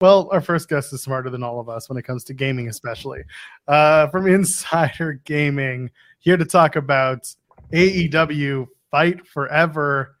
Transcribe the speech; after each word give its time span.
Well, 0.00 0.28
our 0.30 0.40
first 0.40 0.68
guest 0.68 0.92
is 0.92 1.02
smarter 1.02 1.28
than 1.28 1.42
all 1.42 1.58
of 1.58 1.68
us 1.68 1.88
when 1.88 1.98
it 1.98 2.02
comes 2.02 2.22
to 2.24 2.34
gaming, 2.34 2.68
especially. 2.68 3.22
Uh, 3.66 4.06
from 4.08 4.26
Insider 4.32 5.14
Gaming, 5.24 5.90
here 6.20 6.36
to 6.36 6.44
talk 6.44 6.76
about 6.76 7.34
AEW 7.72 8.68
Fight 8.92 9.26
Forever. 9.26 10.14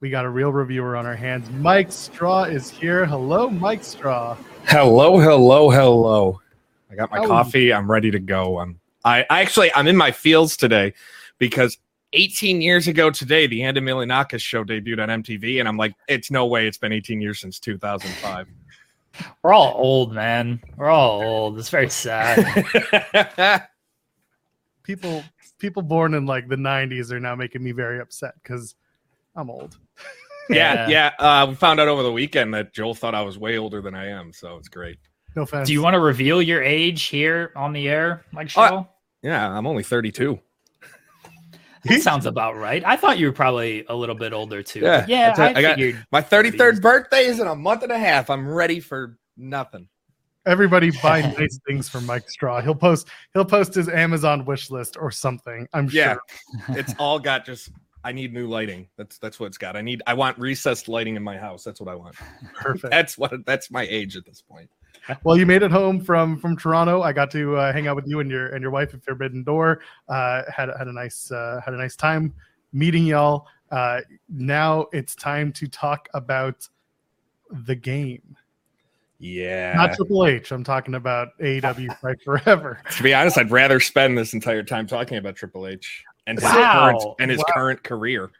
We 0.00 0.10
got 0.10 0.26
a 0.26 0.28
real 0.28 0.52
reviewer 0.52 0.96
on 0.96 1.06
our 1.06 1.16
hands. 1.16 1.50
Mike 1.50 1.90
Straw 1.90 2.44
is 2.44 2.68
here. 2.68 3.06
Hello, 3.06 3.48
Mike 3.48 3.84
Straw. 3.84 4.36
Hello, 4.66 5.18
hello, 5.18 5.70
hello. 5.70 6.40
I 6.90 6.94
got 6.94 7.10
my 7.10 7.18
How 7.18 7.24
are 7.24 7.28
coffee. 7.28 7.72
I'm 7.72 7.90
ready 7.90 8.10
to 8.10 8.18
go. 8.18 8.58
I'm 8.58 8.78
I, 9.04 9.24
I 9.30 9.40
actually 9.40 9.72
I'm 9.74 9.86
in 9.86 9.96
my 9.96 10.10
fields 10.10 10.58
today 10.58 10.92
because 11.38 11.78
18 12.12 12.60
years 12.60 12.86
ago 12.86 13.10
today 13.10 13.46
the 13.46 13.62
Andy 13.62 13.80
Milonakis 13.80 14.40
show 14.40 14.62
debuted 14.62 15.02
on 15.02 15.22
MTV 15.22 15.58
and 15.58 15.68
I'm 15.68 15.78
like 15.78 15.94
it's 16.08 16.30
no 16.30 16.44
way 16.44 16.66
it's 16.66 16.76
been 16.76 16.92
18 16.92 17.20
years 17.22 17.40
since 17.40 17.58
2005. 17.60 18.46
We're 19.42 19.52
all 19.52 19.74
old, 19.76 20.12
man. 20.12 20.60
We're 20.76 20.90
all 20.90 21.22
old. 21.22 21.58
It's 21.58 21.70
very 21.70 21.90
sad. 21.90 23.68
People 24.82 25.22
people 25.58 25.82
born 25.82 26.14
in 26.14 26.26
like 26.26 26.48
the 26.48 26.56
90s 26.56 27.12
are 27.12 27.20
now 27.20 27.36
making 27.36 27.62
me 27.62 27.70
very 27.70 28.00
upset 28.00 28.34
because 28.42 28.74
I'm 29.36 29.48
old. 29.48 29.78
yeah, 30.50 30.88
yeah. 30.88 31.12
Uh, 31.18 31.46
we 31.50 31.54
found 31.54 31.78
out 31.78 31.86
over 31.86 32.02
the 32.02 32.10
weekend 32.10 32.52
that 32.54 32.72
Joel 32.72 32.94
thought 32.94 33.14
I 33.14 33.22
was 33.22 33.38
way 33.38 33.58
older 33.58 33.80
than 33.80 33.94
I 33.94 34.08
am, 34.08 34.32
so 34.32 34.56
it's 34.56 34.68
great. 34.68 34.98
No 35.36 35.42
offense. 35.42 35.68
Do 35.68 35.72
you 35.72 35.82
want 35.82 35.94
to 35.94 36.00
reveal 36.00 36.42
your 36.42 36.62
age 36.62 37.04
here 37.04 37.52
on 37.54 37.72
the 37.72 37.88
air, 37.88 38.24
Mike 38.32 38.50
Straw? 38.50 38.84
Yeah, 39.22 39.48
I'm 39.48 39.66
only 39.66 39.84
32. 39.84 40.40
That 41.84 42.00
sounds 42.02 42.26
about 42.26 42.56
right. 42.56 42.82
I 42.84 42.96
thought 42.96 43.18
you 43.18 43.26
were 43.26 43.32
probably 43.32 43.84
a 43.88 43.94
little 43.94 44.14
bit 44.14 44.32
older 44.32 44.62
too. 44.62 44.80
Yeah, 44.80 45.04
yeah. 45.08 45.34
that's. 45.34 45.56
I, 45.56 45.58
I 45.58 45.62
got- 45.62 45.78
My 46.12 46.20
33rd 46.22 46.80
birthday 46.82 47.24
is 47.26 47.40
in 47.40 47.46
a 47.46 47.54
month 47.54 47.82
and 47.82 47.92
a 47.92 47.98
half. 47.98 48.30
I'm 48.30 48.48
ready 48.48 48.80
for 48.80 49.18
nothing. 49.36 49.88
Everybody 50.46 50.90
buy 51.02 51.20
nice 51.38 51.58
things 51.66 51.88
for 51.88 52.00
Mike 52.00 52.28
Straw. 52.30 52.60
He'll 52.62 52.74
post 52.74 53.08
he'll 53.34 53.44
post 53.44 53.74
his 53.74 53.88
Amazon 53.88 54.44
wish 54.44 54.70
list 54.70 54.96
or 54.98 55.10
something. 55.10 55.66
I'm 55.74 55.88
Yeah. 55.92 56.14
sure. 56.14 56.22
it's 56.76 56.94
all 56.98 57.18
got 57.18 57.44
just 57.44 57.70
I 58.02 58.12
need 58.12 58.32
new 58.32 58.46
lighting. 58.48 58.88
That's 58.96 59.18
that's 59.18 59.38
what 59.38 59.46
it's 59.46 59.58
got. 59.58 59.76
I 59.76 59.82
need 59.82 60.02
I 60.06 60.14
want 60.14 60.38
recessed 60.38 60.88
lighting 60.88 61.16
in 61.16 61.22
my 61.22 61.36
house. 61.36 61.62
That's 61.62 61.80
what 61.80 61.90
I 61.90 61.94
want. 61.94 62.14
Perfect. 62.54 62.90
That's 62.90 63.18
what 63.18 63.44
that's 63.44 63.70
my 63.70 63.82
age 63.82 64.16
at 64.16 64.24
this 64.24 64.40
point. 64.42 64.70
Well, 65.24 65.36
you 65.36 65.46
made 65.46 65.62
it 65.62 65.70
home 65.70 66.00
from 66.00 66.38
from 66.38 66.56
Toronto. 66.56 67.02
I 67.02 67.12
got 67.12 67.30
to 67.32 67.56
uh, 67.56 67.72
hang 67.72 67.86
out 67.88 67.96
with 67.96 68.06
you 68.06 68.20
and 68.20 68.30
your 68.30 68.48
and 68.48 68.62
your 68.62 68.70
wife 68.70 68.94
at 68.94 69.02
Forbidden 69.02 69.42
Door. 69.44 69.80
Uh, 70.08 70.42
had 70.54 70.68
had 70.78 70.88
a 70.88 70.92
nice 70.92 71.30
uh, 71.30 71.60
had 71.64 71.74
a 71.74 71.76
nice 71.76 71.96
time 71.96 72.32
meeting 72.72 73.04
y'all. 73.04 73.46
Uh, 73.70 74.00
now 74.28 74.86
it's 74.92 75.14
time 75.14 75.52
to 75.52 75.66
talk 75.68 76.08
about 76.14 76.68
the 77.66 77.74
game, 77.74 78.36
Yeah. 79.18 79.74
not 79.74 79.94
Triple 79.94 80.26
H. 80.26 80.50
I'm 80.52 80.64
talking 80.64 80.94
about 80.94 81.36
AEW 81.40 81.96
Fight 82.00 82.20
Forever. 82.24 82.80
to 82.96 83.02
be 83.02 83.12
honest, 83.14 83.38
I'd 83.38 83.50
rather 83.50 83.80
spend 83.80 84.16
this 84.18 84.32
entire 84.34 84.62
time 84.62 84.86
talking 84.86 85.18
about 85.18 85.36
Triple 85.36 85.66
H 85.66 86.04
and 86.26 86.38
his 86.38 86.44
Wow. 86.44 86.72
current 86.90 87.14
and 87.20 87.30
his 87.30 87.38
Wow. 87.38 87.44
current 87.54 87.82
career. 87.84 88.30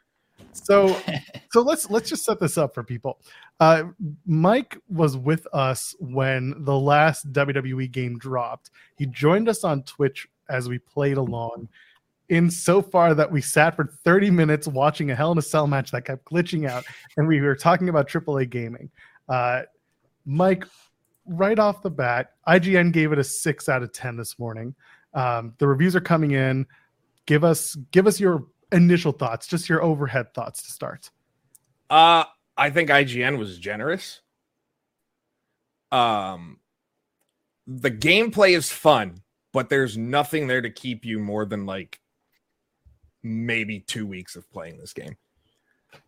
So, 0.53 0.95
so 1.51 1.61
let's 1.61 1.89
let's 1.89 2.09
just 2.09 2.25
set 2.25 2.39
this 2.39 2.57
up 2.57 2.73
for 2.73 2.83
people. 2.83 3.19
Uh, 3.59 3.83
Mike 4.25 4.77
was 4.89 5.17
with 5.17 5.47
us 5.53 5.95
when 5.99 6.63
the 6.63 6.77
last 6.77 7.31
WWE 7.31 7.91
game 7.91 8.17
dropped. 8.17 8.71
He 8.97 9.05
joined 9.05 9.49
us 9.49 9.63
on 9.63 9.83
Twitch 9.83 10.27
as 10.49 10.69
we 10.69 10.79
played 10.79 11.17
along. 11.17 11.69
In 12.29 12.49
so 12.49 12.81
far 12.81 13.13
that 13.13 13.29
we 13.29 13.41
sat 13.41 13.75
for 13.75 13.93
30 14.05 14.31
minutes 14.31 14.65
watching 14.65 15.11
a 15.11 15.15
Hell 15.15 15.33
in 15.33 15.37
a 15.37 15.41
Cell 15.41 15.67
match 15.67 15.91
that 15.91 16.05
kept 16.05 16.23
glitching 16.23 16.69
out, 16.69 16.85
and 17.17 17.27
we 17.27 17.41
were 17.41 17.55
talking 17.55 17.89
about 17.89 18.07
AAA 18.07 18.49
gaming. 18.49 18.89
Uh, 19.27 19.63
Mike, 20.25 20.65
right 21.25 21.59
off 21.59 21.81
the 21.81 21.89
bat, 21.89 22.31
IGN 22.47 22.93
gave 22.93 23.11
it 23.11 23.19
a 23.19 23.23
six 23.23 23.67
out 23.67 23.83
of 23.83 23.91
10 23.91 24.15
this 24.15 24.39
morning. 24.39 24.73
Um, 25.13 25.53
the 25.57 25.67
reviews 25.67 25.93
are 25.95 26.01
coming 26.01 26.31
in. 26.31 26.65
Give 27.25 27.43
us 27.43 27.75
give 27.91 28.07
us 28.07 28.19
your 28.19 28.45
initial 28.71 29.11
thoughts, 29.11 29.47
just 29.47 29.69
your 29.69 29.83
overhead 29.83 30.33
thoughts 30.33 30.63
to 30.63 30.71
start. 30.71 31.09
Uh 31.89 32.25
I 32.57 32.69
think 32.69 32.89
IGN 32.89 33.37
was 33.37 33.57
generous. 33.57 34.21
Um 35.91 36.59
the 37.67 37.91
gameplay 37.91 38.55
is 38.55 38.71
fun, 38.71 39.21
but 39.53 39.69
there's 39.69 39.97
nothing 39.97 40.47
there 40.47 40.61
to 40.61 40.69
keep 40.69 41.05
you 41.05 41.19
more 41.19 41.45
than 41.45 41.65
like 41.65 41.99
maybe 43.23 43.79
2 43.79 44.05
weeks 44.07 44.35
of 44.35 44.49
playing 44.51 44.77
this 44.77 44.93
game. 44.93 45.15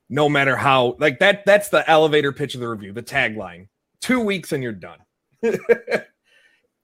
No 0.10 0.30
matter 0.30 0.56
how 0.56 0.96
like 1.00 1.20
that 1.20 1.46
that's 1.46 1.70
the 1.70 1.90
elevator 1.90 2.32
pitch 2.32 2.56
of 2.56 2.62
the 2.62 2.68
review, 2.70 2.94
the 2.94 3.04
tagline. 3.04 3.68
2 4.02 4.20
weeks 4.20 4.52
and 4.52 4.64
you're 4.64 4.74
done. 4.74 5.00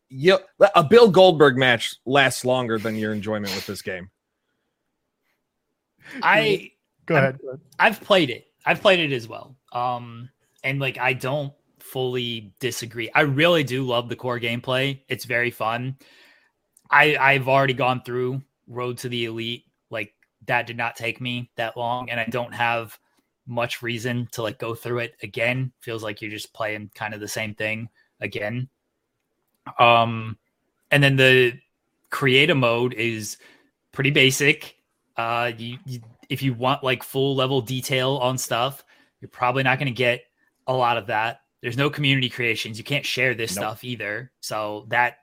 you, 0.09 0.39
a 0.75 0.83
Bill 0.83 1.09
Goldberg 1.09 1.57
match 1.57 1.95
lasts 2.05 2.43
longer 2.43 2.77
than 2.79 2.95
your 2.95 3.13
enjoyment 3.13 3.53
with 3.55 3.67
this 3.67 3.81
game. 3.81 4.09
I 6.23 6.71
Go 7.05 7.15
I'm- 7.15 7.23
ahead. 7.23 7.39
ahead. 7.43 7.59
I've 7.79 8.01
played 8.01 8.29
it. 8.29 8.47
I've 8.65 8.81
played 8.81 8.99
it 8.99 9.13
as 9.15 9.27
well. 9.27 9.55
Um, 9.71 10.29
and 10.63 10.79
like 10.79 10.97
I 10.97 11.13
don't 11.13 11.53
fully 11.79 12.53
disagree. 12.59 13.09
I 13.15 13.21
really 13.21 13.63
do 13.63 13.83
love 13.83 14.09
the 14.09 14.15
core 14.15 14.39
gameplay. 14.39 15.01
It's 15.07 15.25
very 15.25 15.51
fun. 15.51 15.97
I 16.91 17.15
I've 17.17 17.47
already 17.47 17.73
gone 17.73 18.01
through 18.03 18.41
Road 18.67 18.97
to 18.99 19.09
the 19.09 19.25
Elite. 19.25 19.65
Like 19.89 20.13
that 20.45 20.67
did 20.67 20.77
not 20.77 20.95
take 20.95 21.19
me 21.21 21.49
that 21.55 21.77
long, 21.77 22.09
and 22.09 22.19
I 22.19 22.25
don't 22.25 22.53
have 22.53 22.97
much 23.47 23.81
reason 23.81 24.27
to 24.33 24.43
like 24.43 24.59
go 24.59 24.75
through 24.75 24.99
it 24.99 25.15
again. 25.23 25.71
Feels 25.81 26.03
like 26.03 26.21
you're 26.21 26.29
just 26.31 26.53
playing 26.53 26.91
kind 26.93 27.13
of 27.13 27.19
the 27.19 27.27
same 27.27 27.55
thing 27.55 27.89
again. 28.19 28.69
Um, 29.77 30.37
and 30.91 31.01
then 31.03 31.15
the 31.15 31.53
creative 32.09 32.57
mode 32.57 32.93
is 32.93 33.37
pretty 33.91 34.11
basic. 34.11 34.75
Uh, 35.19 35.51
you, 35.57 35.77
you 35.85 35.99
if 36.29 36.41
you 36.41 36.53
want 36.53 36.81
like 36.81 37.03
full 37.03 37.35
level 37.35 37.59
detail 37.59 38.17
on 38.21 38.37
stuff, 38.37 38.85
you're 39.19 39.27
probably 39.27 39.63
not 39.63 39.77
going 39.77 39.87
to 39.87 39.93
get 39.93 40.21
a 40.67 40.73
lot 40.73 40.95
of 40.97 41.07
that. 41.07 41.41
There's 41.61 41.75
no 41.75 41.89
community 41.89 42.29
creations. 42.29 42.77
You 42.77 42.85
can't 42.85 43.05
share 43.05 43.33
this 43.33 43.53
Nope. 43.53 43.63
stuff 43.63 43.83
either. 43.83 44.31
So 44.39 44.85
that 44.87 45.17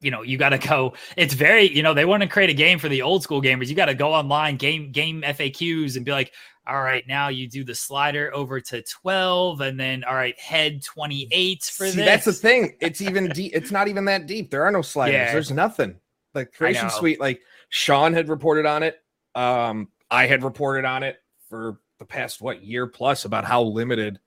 you 0.00 0.12
know, 0.12 0.22
you 0.22 0.38
got 0.38 0.50
to 0.50 0.58
go. 0.58 0.92
It's 1.16 1.34
very, 1.34 1.68
you 1.68 1.82
know, 1.82 1.92
they 1.92 2.04
want 2.04 2.22
to 2.22 2.28
create 2.28 2.50
a 2.50 2.54
game 2.54 2.78
for 2.78 2.88
the 2.88 3.02
old 3.02 3.24
school 3.24 3.42
gamers. 3.42 3.68
You 3.68 3.74
got 3.74 3.86
to 3.86 3.94
go 3.94 4.12
online, 4.12 4.58
game 4.58 4.92
game 4.92 5.22
FAQs, 5.22 5.96
and 5.96 6.04
be 6.04 6.12
like, 6.12 6.32
all 6.64 6.80
right, 6.80 7.02
now 7.08 7.26
you 7.28 7.48
do 7.48 7.64
the 7.64 7.74
slider 7.74 8.32
over 8.32 8.60
to 8.60 8.82
12, 8.82 9.60
and 9.60 9.78
then 9.78 10.04
all 10.04 10.14
right, 10.14 10.38
head 10.38 10.84
28 10.84 11.64
for 11.64 11.86
See, 11.88 11.96
this. 11.96 12.04
that's 12.04 12.24
the 12.26 12.32
thing. 12.32 12.76
It's 12.80 13.00
even 13.00 13.28
deep. 13.30 13.52
It's 13.54 13.72
not 13.72 13.88
even 13.88 14.04
that 14.04 14.26
deep. 14.26 14.52
There 14.52 14.62
are 14.62 14.70
no 14.70 14.82
sliders. 14.82 15.14
Yeah. 15.14 15.32
There's 15.32 15.50
nothing. 15.50 15.96
Like 16.32 16.52
creation 16.52 16.88
suite. 16.90 17.18
Like 17.18 17.40
Sean 17.70 18.12
had 18.12 18.28
reported 18.28 18.66
on 18.66 18.84
it. 18.84 19.01
Um, 19.34 19.88
I 20.10 20.26
had 20.26 20.44
reported 20.44 20.84
on 20.84 21.02
it 21.02 21.22
for 21.48 21.80
the 21.98 22.04
past 22.04 22.40
what 22.40 22.62
year 22.64 22.86
plus 22.86 23.24
about 23.24 23.44
how 23.44 23.62
limited 23.62 24.18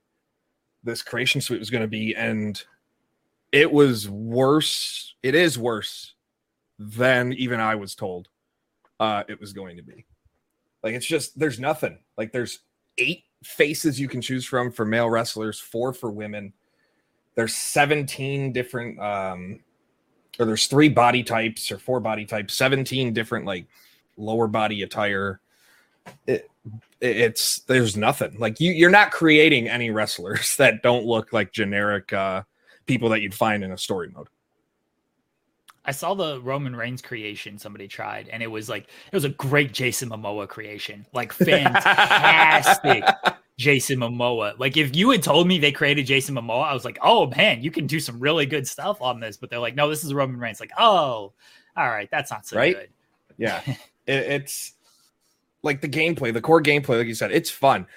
this 0.84 1.02
creation 1.02 1.42
suite 1.42 1.60
was 1.60 1.70
going 1.70 1.82
to 1.82 1.88
be, 1.88 2.16
and 2.16 2.64
it 3.52 3.72
was 3.72 4.10
worse. 4.10 5.16
It 5.24 5.36
is 5.36 5.58
worse 5.58 6.14
than 6.78 7.34
even 7.34 7.60
I 7.60 7.76
was 7.76 7.96
told 7.96 8.28
uh, 9.00 9.24
it 9.28 9.40
was 9.40 9.54
going 9.54 9.78
to 9.78 9.84
be. 9.84 10.06
Like 10.84 10.94
it's 10.94 11.06
just 11.06 11.38
there's 11.38 11.60
nothing. 11.60 12.00
Like 12.18 12.32
there's 12.32 12.60
eight 12.98 13.24
faces 13.44 14.00
you 14.00 14.08
can 14.08 14.22
choose 14.22 14.46
from 14.46 14.72
for 14.72 14.86
male 14.86 15.10
wrestlers, 15.10 15.60
four 15.60 15.94
for 15.94 16.12
women. 16.12 16.54
There's 17.36 17.56
17 17.56 18.54
different 18.54 19.00
um 19.00 19.60
or 20.40 20.46
there's 20.46 20.68
three 20.68 20.90
body 20.90 21.24
types 21.24 21.72
or 21.72 21.80
four 21.80 22.00
body 22.00 22.26
types, 22.26 22.54
17 22.54 23.14
different 23.14 23.46
like 23.46 23.66
lower 24.18 24.48
body 24.48 24.82
attire. 24.84 25.40
It, 26.28 26.50
it- 27.02 27.18
it's 27.18 27.60
there's 27.62 27.96
nothing. 27.98 28.36
Like 28.40 28.60
you 28.60 28.72
you're 28.72 28.90
not 28.90 29.12
creating 29.12 29.68
any 29.70 29.92
wrestlers 29.92 30.56
that 30.58 30.82
don't 30.82 31.06
look 31.06 31.34
like 31.34 31.52
generic 31.52 32.12
uh 32.14 32.44
people 32.88 33.10
that 33.10 33.22
you'd 33.22 33.34
find 33.34 33.64
in 33.64 33.72
a 33.72 33.78
story 33.78 34.10
mode. 34.16 34.28
I 35.88 35.92
saw 35.92 36.16
the 36.16 36.42
Roman 36.42 36.76
Reigns 36.76 37.02
creation 37.04 37.60
somebody 37.60 37.88
tried, 37.88 38.28
and 38.30 38.42
it 38.42 38.48
was 38.48 38.70
like 38.70 38.84
it 38.84 39.16
was 39.16 39.24
a 39.24 39.30
great 39.30 39.72
Jason 39.72 40.10
Momoa 40.10 40.48
creation, 40.48 41.06
like 41.14 41.32
fantastic. 42.04 43.04
Jason 43.58 44.00
Momoa. 44.00 44.58
Like 44.60 44.78
if 44.78 44.96
you 44.96 45.12
had 45.12 45.22
told 45.24 45.48
me 45.48 45.60
they 45.60 45.72
created 45.72 46.06
Jason 46.08 46.36
Momoa, 46.36 46.64
I 46.66 46.74
was 46.74 46.84
like, 46.86 46.98
oh 47.02 47.28
man, 47.28 47.62
you 47.62 47.72
can 47.72 47.86
do 47.88 48.00
some 48.00 48.20
really 48.20 48.46
good 48.46 48.68
stuff 48.68 49.02
on 49.02 49.20
this. 49.20 49.38
But 49.38 49.50
they're 49.50 49.60
like, 49.60 49.76
no, 49.76 49.88
this 49.90 50.04
is 50.04 50.14
Roman 50.14 50.40
Reigns. 50.40 50.60
Like, 50.60 50.72
oh, 50.78 51.32
all 51.78 51.88
right, 51.90 52.10
that's 52.12 52.32
not 52.32 52.46
so 52.48 52.58
Right? 52.58 52.76
good. 52.76 52.90
Yeah, 53.38 53.62
it, 54.08 54.14
it's 54.14 54.74
like 55.64 55.82
the 55.82 55.90
gameplay, 55.90 56.34
the 56.34 56.42
core 56.42 56.62
gameplay, 56.62 56.98
like 56.98 57.08
you 57.08 57.16
said, 57.16 57.32
it's 57.32 57.50
fun. 57.50 57.88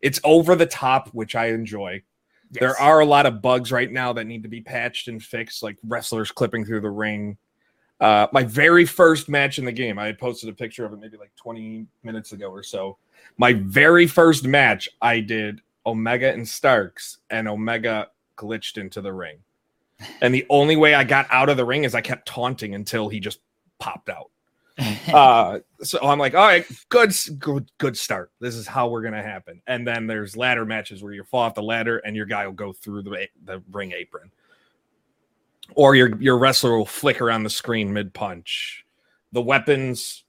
It's 0.00 0.20
over 0.24 0.54
the 0.54 0.66
top, 0.66 1.08
which 1.08 1.34
I 1.34 1.46
enjoy. 1.48 2.02
There 2.50 2.78
are 2.80 3.00
a 3.00 3.06
lot 3.06 3.26
of 3.26 3.42
bugs 3.42 3.72
right 3.72 3.90
now 3.90 4.12
that 4.12 4.26
need 4.26 4.44
to 4.44 4.48
be 4.48 4.60
patched 4.60 5.08
and 5.08 5.22
fixed, 5.22 5.62
like 5.62 5.76
wrestlers 5.86 6.30
clipping 6.30 6.64
through 6.64 6.82
the 6.82 6.90
ring. 6.90 7.36
Uh, 8.00 8.28
my 8.32 8.44
very 8.44 8.84
first 8.84 9.28
match 9.28 9.58
in 9.58 9.64
the 9.64 9.72
game, 9.72 9.98
I 9.98 10.06
had 10.06 10.18
posted 10.18 10.48
a 10.48 10.52
picture 10.52 10.84
of 10.84 10.92
it 10.92 11.00
maybe 11.00 11.16
like 11.16 11.34
20 11.36 11.86
minutes 12.04 12.32
ago 12.32 12.48
or 12.48 12.62
so. 12.62 12.98
My 13.38 13.54
very 13.54 14.06
first 14.06 14.46
match, 14.46 14.88
I 15.02 15.20
did 15.20 15.60
Omega 15.86 16.32
and 16.32 16.46
Starks, 16.46 17.18
and 17.30 17.48
Omega 17.48 18.08
glitched 18.36 18.78
into 18.78 19.00
the 19.00 19.12
ring. 19.12 19.38
And 20.20 20.34
the 20.34 20.46
only 20.50 20.76
way 20.76 20.94
I 20.94 21.04
got 21.04 21.26
out 21.30 21.48
of 21.48 21.56
the 21.56 21.64
ring 21.64 21.84
is 21.84 21.94
I 21.94 22.00
kept 22.00 22.28
taunting 22.28 22.74
until 22.74 23.08
he 23.08 23.18
just 23.18 23.40
popped 23.78 24.08
out. 24.08 24.30
Uh, 25.12 25.60
so 25.82 25.98
I'm 26.02 26.18
like, 26.18 26.34
all 26.34 26.46
right, 26.46 26.66
good, 26.88 27.12
good, 27.38 27.70
good 27.78 27.96
start. 27.96 28.32
This 28.40 28.54
is 28.56 28.66
how 28.66 28.88
we're 28.88 29.02
gonna 29.02 29.22
happen. 29.22 29.62
And 29.66 29.86
then 29.86 30.06
there's 30.06 30.36
ladder 30.36 30.66
matches 30.66 31.02
where 31.02 31.12
you 31.12 31.22
fall 31.22 31.42
off 31.42 31.54
the 31.54 31.62
ladder 31.62 31.98
and 31.98 32.16
your 32.16 32.26
guy 32.26 32.44
will 32.44 32.52
go 32.52 32.72
through 32.72 33.02
the 33.02 33.28
the 33.44 33.62
ring 33.70 33.92
apron, 33.92 34.30
or 35.74 35.94
your 35.94 36.20
your 36.20 36.36
wrestler 36.36 36.76
will 36.76 36.86
flicker 36.86 37.30
on 37.30 37.44
the 37.44 37.50
screen 37.50 37.92
mid 37.92 38.12
punch. 38.12 38.84
The 39.32 39.40
weapons 39.40 40.24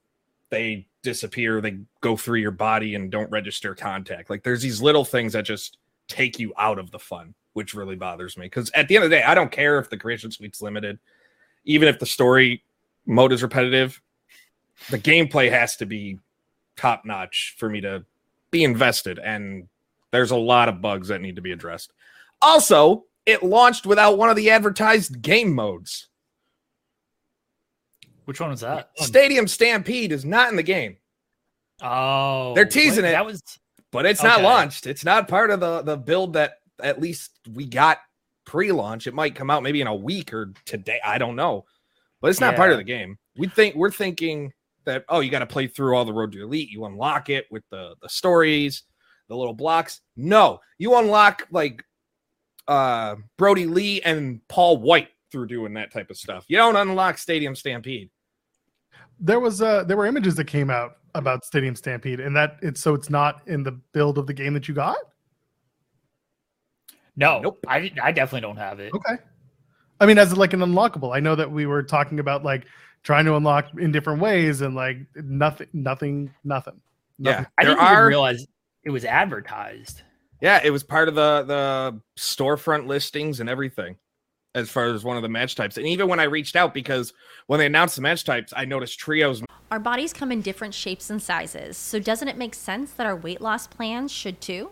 they 0.49 0.87
disappear, 1.01 1.59
they 1.59 1.79
go 2.01 2.15
through 2.15 2.39
your 2.39 2.51
body 2.51 2.95
and 2.95 3.11
don't 3.11 3.31
register 3.31 3.75
contact. 3.75 4.29
Like 4.29 4.43
there's 4.43 4.61
these 4.61 4.81
little 4.81 5.03
things 5.03 5.33
that 5.33 5.43
just 5.43 5.77
take 6.07 6.39
you 6.39 6.53
out 6.57 6.79
of 6.79 6.91
the 6.91 6.99
fun, 6.99 7.33
which 7.53 7.73
really 7.73 7.95
bothers 7.95 8.37
me. 8.37 8.45
Because 8.45 8.69
at 8.71 8.87
the 8.87 8.95
end 8.95 9.03
of 9.03 9.09
the 9.09 9.17
day, 9.17 9.23
I 9.23 9.33
don't 9.33 9.51
care 9.51 9.79
if 9.79 9.89
the 9.89 9.97
creation 9.97 10.31
suite's 10.31 10.61
limited, 10.61 10.99
even 11.65 11.89
if 11.89 11.99
the 11.99 12.05
story 12.05 12.63
mode 13.05 13.33
is 13.33 13.41
repetitive 13.41 14.01
the 14.89 14.99
gameplay 14.99 15.49
has 15.49 15.75
to 15.77 15.85
be 15.85 16.19
top 16.75 17.05
notch 17.05 17.55
for 17.57 17.69
me 17.69 17.81
to 17.81 18.05
be 18.51 18.63
invested 18.63 19.19
and 19.19 19.67
there's 20.11 20.31
a 20.31 20.37
lot 20.37 20.69
of 20.69 20.81
bugs 20.81 21.09
that 21.09 21.21
need 21.21 21.35
to 21.35 21.41
be 21.41 21.51
addressed. 21.51 21.91
Also 22.41 23.05
it 23.25 23.43
launched 23.43 23.85
without 23.85 24.17
one 24.17 24.29
of 24.29 24.35
the 24.35 24.49
advertised 24.49 25.21
game 25.21 25.53
modes. 25.53 26.07
Which 28.25 28.39
one 28.39 28.49
was 28.49 28.61
that? 28.61 28.91
stadium 28.95 29.47
stampede 29.47 30.11
is 30.11 30.25
not 30.25 30.49
in 30.49 30.55
the 30.55 30.63
game. 30.63 30.97
Oh, 31.81 32.53
They're 32.55 32.65
teasing 32.65 33.03
what? 33.03 33.09
it. 33.09 33.13
That 33.13 33.25
was 33.25 33.41
but 33.91 34.05
it's 34.05 34.23
not 34.23 34.41
launched. 34.41 34.85
It's 34.85 35.05
not 35.05 35.27
part 35.27 35.49
of 35.49 35.59
the 35.59 35.81
the 35.81 35.97
build 35.97 36.33
that 36.33 36.55
at 36.81 37.01
least 37.01 37.31
we 37.53 37.65
got 37.65 37.99
pre-launch. 38.45 39.07
It 39.07 39.13
might 39.13 39.35
come 39.35 39.49
out 39.49 39.63
maybe 39.63 39.81
in 39.81 39.87
a 39.87 39.95
week 39.95 40.33
or 40.33 40.53
today. 40.65 40.99
I 41.05 41.17
don't 41.17 41.35
know. 41.35 41.65
But 42.21 42.29
it's 42.29 42.39
not 42.39 42.55
part 42.55 42.71
of 42.71 42.77
the 42.77 42.83
game. 42.83 43.17
We 43.37 43.47
think 43.47 43.75
we're 43.75 43.91
thinking 43.91 44.53
that 44.87 45.05
oh 45.09 45.19
you 45.19 45.29
got 45.29 45.39
to 45.39 45.45
play 45.45 45.67
through 45.67 45.95
all 45.95 46.03
the 46.03 46.13
road 46.13 46.31
to 46.31 46.41
elite 46.41 46.69
you 46.69 46.85
unlock 46.85 47.29
it 47.29 47.45
with 47.51 47.63
the 47.69 47.95
the 48.01 48.09
stories 48.09 48.83
the 49.29 49.35
little 49.35 49.53
blocks 49.53 50.01
no 50.15 50.59
you 50.79 50.97
unlock 50.97 51.47
like 51.51 51.83
uh 52.67 53.15
brodie 53.37 53.67
lee 53.67 54.01
and 54.01 54.41
paul 54.47 54.77
white 54.77 55.09
through 55.31 55.45
doing 55.45 55.73
that 55.73 55.93
type 55.93 56.09
of 56.09 56.17
stuff 56.17 56.45
you 56.47 56.57
don't 56.57 56.75
unlock 56.75 57.17
stadium 57.17 57.55
stampede 57.55 58.09
There 59.19 59.39
was 59.39 59.61
uh 59.61 59.83
there 59.83 59.97
were 59.97 60.07
images 60.07 60.35
that 60.35 60.45
came 60.45 60.69
out 60.69 60.97
about 61.15 61.43
Stadium 61.43 61.75
Stampede, 61.75 62.19
and 62.19 62.35
that 62.35 62.57
it's 62.61 62.79
so 62.79 62.93
it's 62.93 63.09
not 63.09 63.41
in 63.47 63.63
the 63.63 63.71
build 63.91 64.17
of 64.17 64.27
the 64.27 64.33
game 64.33 64.53
that 64.53 64.67
you 64.67 64.73
got. 64.73 64.97
no. 67.15 67.39
Nope. 67.41 67.59
I 67.67 67.91
I 68.01 68.11
definitely 68.11 68.41
don't 68.41 68.57
have 68.57 68.79
it. 68.79 68.93
Okay. 68.93 69.15
I 69.99 70.05
mean, 70.05 70.19
as 70.19 70.37
like 70.37 70.53
an 70.53 70.59
unlockable. 70.59 71.15
I 71.15 71.19
know 71.19 71.35
that 71.35 71.51
we 71.51 71.65
were 71.65 71.81
talking 71.81 72.19
about 72.19 72.43
like 72.43 72.67
trying 73.07 73.23
to 73.23 73.35
unlock 73.37 73.69
in 73.79 73.89
different 73.89 74.21
ways, 74.21 74.59
and 74.59 74.75
like 74.75 74.97
nothing, 75.15 75.67
nothing, 75.71 76.29
nothing. 76.43 76.81
yeah 77.17 77.31
Nothing. 77.31 77.45
I 77.57 77.63
there 77.63 77.73
didn't 77.73 77.87
are 77.87 77.93
even 77.93 78.05
realize 78.05 78.45
it 78.83 78.89
was 78.89 79.05
advertised. 79.05 80.01
Yeah, 80.41 80.59
it 80.61 80.71
was 80.71 80.83
part 80.83 81.07
of 81.07 81.15
the 81.15 81.43
the 81.47 82.01
storefront 82.19 82.85
listings 82.85 83.39
and 83.39 83.49
everything, 83.49 83.95
as 84.55 84.69
far 84.69 84.87
as 84.87 85.05
one 85.05 85.15
of 85.15 85.23
the 85.23 85.29
match 85.29 85.55
types. 85.55 85.77
And 85.77 85.87
even 85.87 86.09
when 86.09 86.19
I 86.19 86.25
reached 86.25 86.57
out, 86.57 86.73
because 86.73 87.13
when 87.45 87.59
they 87.61 87.67
announced 87.67 87.95
the 87.95 88.01
match 88.01 88.25
types, 88.25 88.51
I 88.53 88.65
noticed 88.65 88.99
trios. 88.99 89.41
Our 89.71 89.79
bodies 89.79 90.11
come 90.11 90.29
in 90.29 90.41
different 90.41 90.73
shapes 90.73 91.09
and 91.09 91.21
sizes, 91.21 91.77
so 91.77 91.99
doesn't 91.99 92.27
it 92.27 92.35
make 92.37 92.55
sense 92.55 92.91
that 92.91 93.07
our 93.07 93.15
weight 93.15 93.39
loss 93.39 93.67
plans 93.67 94.11
should 94.11 94.41
too? 94.41 94.71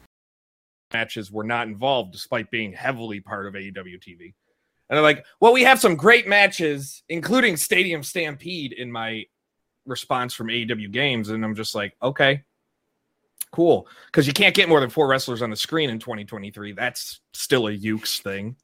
Matches 0.93 1.31
were 1.31 1.43
not 1.43 1.67
involved, 1.67 2.11
despite 2.11 2.51
being 2.51 2.73
heavily 2.73 3.19
part 3.19 3.47
of 3.47 3.53
AEW 3.53 3.99
TV. 3.99 4.33
And 4.89 4.97
they're 4.97 5.01
like, 5.01 5.25
well, 5.39 5.53
we 5.53 5.63
have 5.63 5.79
some 5.79 5.95
great 5.95 6.27
matches, 6.27 7.03
including 7.07 7.55
Stadium 7.55 8.03
Stampede, 8.03 8.73
in 8.73 8.91
my 8.91 9.25
response 9.85 10.33
from 10.33 10.47
AEW 10.47 10.91
games. 10.91 11.29
And 11.29 11.45
I'm 11.45 11.55
just 11.55 11.75
like, 11.75 11.95
okay, 12.03 12.43
cool. 13.51 13.87
Because 14.07 14.27
you 14.27 14.33
can't 14.33 14.53
get 14.53 14.67
more 14.67 14.81
than 14.81 14.89
four 14.89 15.07
wrestlers 15.07 15.41
on 15.41 15.49
the 15.49 15.55
screen 15.55 15.89
in 15.89 15.99
2023. 15.99 16.73
That's 16.73 17.21
still 17.33 17.67
a 17.67 17.71
Yuke's 17.71 18.19
thing. 18.19 18.57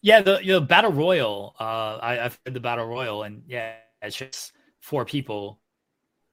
Yeah, 0.00 0.22
the 0.22 0.40
the 0.46 0.60
battle 0.60 0.92
royal. 0.92 1.56
Uh, 1.58 1.98
I, 2.00 2.24
I've 2.24 2.38
heard 2.46 2.54
the 2.54 2.60
battle 2.60 2.86
royal, 2.86 3.24
and 3.24 3.42
yeah, 3.48 3.74
it's 4.00 4.16
just 4.16 4.52
four 4.80 5.04
people 5.04 5.60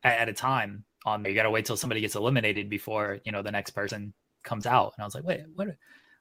at, 0.03 0.19
at 0.19 0.29
a 0.29 0.33
time 0.33 0.85
on 1.05 1.23
there. 1.23 1.31
You 1.31 1.35
got 1.35 1.43
to 1.43 1.51
wait 1.51 1.65
till 1.65 1.77
somebody 1.77 2.01
gets 2.01 2.15
eliminated 2.15 2.69
before 2.69 3.19
you 3.25 3.31
know 3.31 3.41
the 3.41 3.51
next 3.51 3.71
person 3.71 4.13
comes 4.43 4.65
out. 4.65 4.93
And 4.97 5.03
I 5.03 5.05
was 5.05 5.15
like, 5.15 5.23
wait, 5.23 5.41
what? 5.55 5.67
Are, 5.67 5.77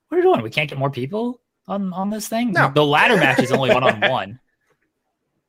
what 0.08 0.16
are 0.16 0.20
you 0.20 0.24
doing? 0.24 0.42
We 0.42 0.50
can't 0.50 0.68
get 0.68 0.78
more 0.78 0.90
people 0.90 1.40
on 1.66 1.92
on 1.92 2.10
this 2.10 2.28
thing. 2.28 2.52
No. 2.52 2.70
The 2.74 2.84
ladder 2.84 3.16
match 3.16 3.40
is 3.40 3.52
only 3.52 3.72
one 3.72 3.82
on 3.84 4.00
one. 4.10 4.38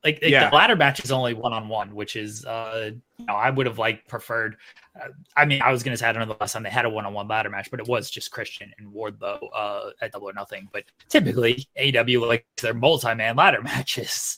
Like, 0.03 0.19
like, 0.21 0.31
Yeah. 0.31 0.49
the 0.51 0.55
ladder 0.55 0.75
match 0.75 1.03
is 1.03 1.11
only 1.11 1.33
one 1.33 1.51
on 1.51 1.67
one, 1.67 1.95
which 1.95 2.15
is 2.15 2.45
uh, 2.45 2.91
you 3.17 3.25
know, 3.25 3.33
I 3.33 3.49
would 3.49 3.65
have 3.65 3.79
like 3.79 4.07
preferred. 4.07 4.55
Uh, 4.99 5.07
I 5.35 5.45
mean, 5.45 5.61
I 5.63 5.71
was 5.71 5.81
gonna 5.81 5.97
say 5.97 6.07
I 6.07 6.11
don't 6.13 6.27
know 6.27 6.33
the 6.33 6.39
last 6.39 6.53
time 6.53 6.61
they 6.63 6.69
had 6.69 6.85
a 6.85 6.89
one 6.89 7.05
on 7.07 7.13
one 7.13 7.27
ladder 7.27 7.49
match, 7.49 7.71
but 7.71 7.79
it 7.79 7.87
was 7.87 8.09
just 8.11 8.29
Christian 8.31 8.71
and 8.77 8.93
Wardlow 8.93 9.39
uh, 9.53 9.89
at 10.01 10.11
Double 10.11 10.29
or 10.29 10.33
Nothing. 10.33 10.69
But 10.71 10.83
typically, 11.09 11.67
AW 11.79 12.23
like 12.25 12.45
their 12.61 12.75
multi 12.75 13.15
man 13.15 13.35
ladder 13.35 13.61
matches. 13.63 14.37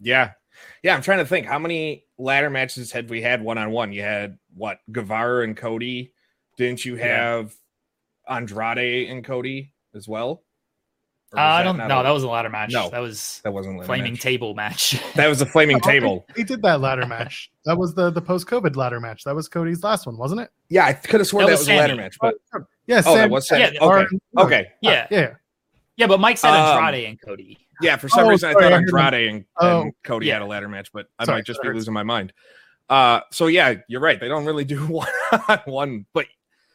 Yeah. 0.00 0.32
Yeah. 0.82 0.96
I'm 0.96 1.02
trying 1.02 1.18
to 1.18 1.26
think 1.26 1.46
how 1.46 1.60
many 1.60 2.04
ladder 2.22 2.50
matches 2.50 2.92
had 2.92 3.10
we 3.10 3.20
had 3.22 3.42
one 3.42 3.58
on 3.58 3.70
one? 3.70 3.92
You 3.92 4.02
had 4.02 4.38
what? 4.54 4.78
Guevara 4.90 5.44
and 5.44 5.56
Cody. 5.56 6.12
Didn't 6.56 6.84
you 6.84 6.96
Yeah. 6.96 7.06
have 7.36 7.54
Andrade 8.28 9.08
and 9.10 9.24
Cody 9.24 9.72
as 9.94 10.06
well? 10.08 10.42
Or 11.32 11.38
Uh, 11.38 11.42
I 11.42 11.58
that 11.58 11.64
don't 11.64 11.76
know. 11.88 12.02
That 12.02 12.10
was 12.10 12.22
a 12.24 12.28
ladder 12.28 12.50
match. 12.50 12.72
No. 12.72 12.90
that 12.90 12.98
was 12.98 13.40
that 13.42 13.52
wasn't 13.52 13.80
a 13.80 13.84
flaming 13.84 14.12
match. 14.12 14.20
table 14.20 14.54
match. 14.54 15.00
That 15.14 15.28
was 15.28 15.40
a 15.40 15.46
flaming 15.46 15.76
Oh, 15.76 15.80
table. 15.80 16.26
They 16.36 16.42
did 16.44 16.60
that 16.62 16.80
ladder 16.80 17.06
match. 17.06 17.50
That 17.64 17.78
was 17.78 17.94
the 17.94 18.10
the 18.10 18.20
post 18.20 18.46
COVID 18.46 18.76
ladder 18.76 19.00
match. 19.00 19.24
That 19.24 19.34
was 19.34 19.48
Cody's 19.48 19.82
last 19.82 20.06
one, 20.06 20.16
wasn't 20.18 20.42
it? 20.42 20.50
Yeah, 20.68 20.84
I 20.86 20.92
could 20.92 21.20
have 21.20 21.26
sworn 21.26 21.44
That 21.46 21.52
that, 21.52 21.52
was 21.52 21.60
was 21.60 21.68
a 21.68 21.76
ladder 21.76 21.96
match, 21.96 22.16
but 22.20 22.34
Yes. 22.86 23.04
oh, 23.06 23.14
that 23.16 23.30
was 23.30 23.50
Yeah, 23.50 23.58
Sammy. 23.66 23.76
yeah, 23.80 23.84
okay, 23.86 24.18
okay, 24.38 24.66
yeah, 24.82 25.06
Yeah. 25.10 25.30
yeah, 25.96 26.06
but 26.06 26.20
Mike 26.20 26.36
said 26.36 26.50
Um, 26.50 26.78
Andrade 26.84 27.04
and 27.08 27.20
Cody. 27.22 27.58
Yeah. 27.82 27.96
For 27.96 28.08
some 28.08 28.26
Oh, 28.26 28.28
reason, 28.30 28.52
sorry, 28.52 28.66
I 28.66 28.70
thought. 28.70 28.76
Andrade 28.78 29.28
and, 29.28 29.36
and 29.36 29.44
Oh. 29.60 29.90
Cody 30.04 30.26
Yeah. 30.26 30.34
had 30.34 30.42
a 30.42 30.46
ladder 30.46 30.68
match, 30.68 30.92
but 30.92 31.08
I 31.18 31.24
Sorry, 31.24 31.38
might 31.38 31.44
just 31.46 31.62
be 31.62 31.68
losing 31.68 31.92
my 31.94 32.02
mind. 32.02 32.32
Uh, 32.88 33.20
so 33.30 33.46
yeah, 33.46 33.74
you're 33.88 34.00
right. 34.00 34.18
They 34.20 34.28
don't 34.28 34.44
really 34.44 34.64
do 34.64 34.86
one 34.86 35.08
on 35.48 35.58
one, 35.66 36.06
but 36.12 36.26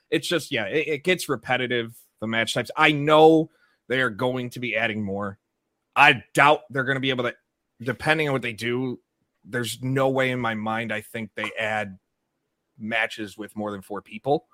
it's 0.10 0.28
just 0.28 0.52
yeah, 0.52 0.66
it, 0.66 0.88
it 0.88 1.04
gets 1.04 1.30
repetitive. 1.30 1.96
The 2.20 2.28
match 2.28 2.54
types. 2.56 2.72
I 2.76 2.92
know 2.92 3.52
They 3.90 4.02
are 4.02 4.10
going 4.10 4.50
to 4.52 4.60
be 4.60 4.76
adding 4.76 5.04
more. 5.04 5.38
I 5.96 6.24
doubt 6.34 6.62
they're 6.70 6.84
going 6.84 6.96
to 6.96 7.02
be 7.02 7.10
able 7.12 7.26
to, 7.26 7.36
depending 7.82 8.28
on 8.28 8.34
what 8.34 8.42
they 8.42 8.54
do. 8.54 9.00
There's 9.46 9.82
no 9.82 10.10
way 10.10 10.32
in 10.32 10.40
my 10.40 10.56
mind 10.56 10.92
I 10.92 11.02
think 11.02 11.30
they 11.36 11.52
add 11.60 11.98
matches 12.78 13.38
with 13.38 13.56
more 13.56 13.72
than 13.72 13.82
four 13.82 14.02
people. 14.02 14.48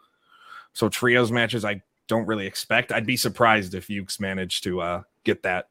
So 0.74 0.89
trios 0.89 1.31
matches, 1.31 1.63
I 1.65 1.81
don't 2.07 2.25
really 2.27 2.45
expect. 2.48 2.91
I'd 2.91 3.05
be 3.05 3.17
surprised 3.17 3.74
if 3.74 3.88
Yuke's 3.88 4.19
managed 4.19 4.63
to 4.65 4.81
uh, 4.81 5.01
get 5.24 5.43
that. 5.43 5.69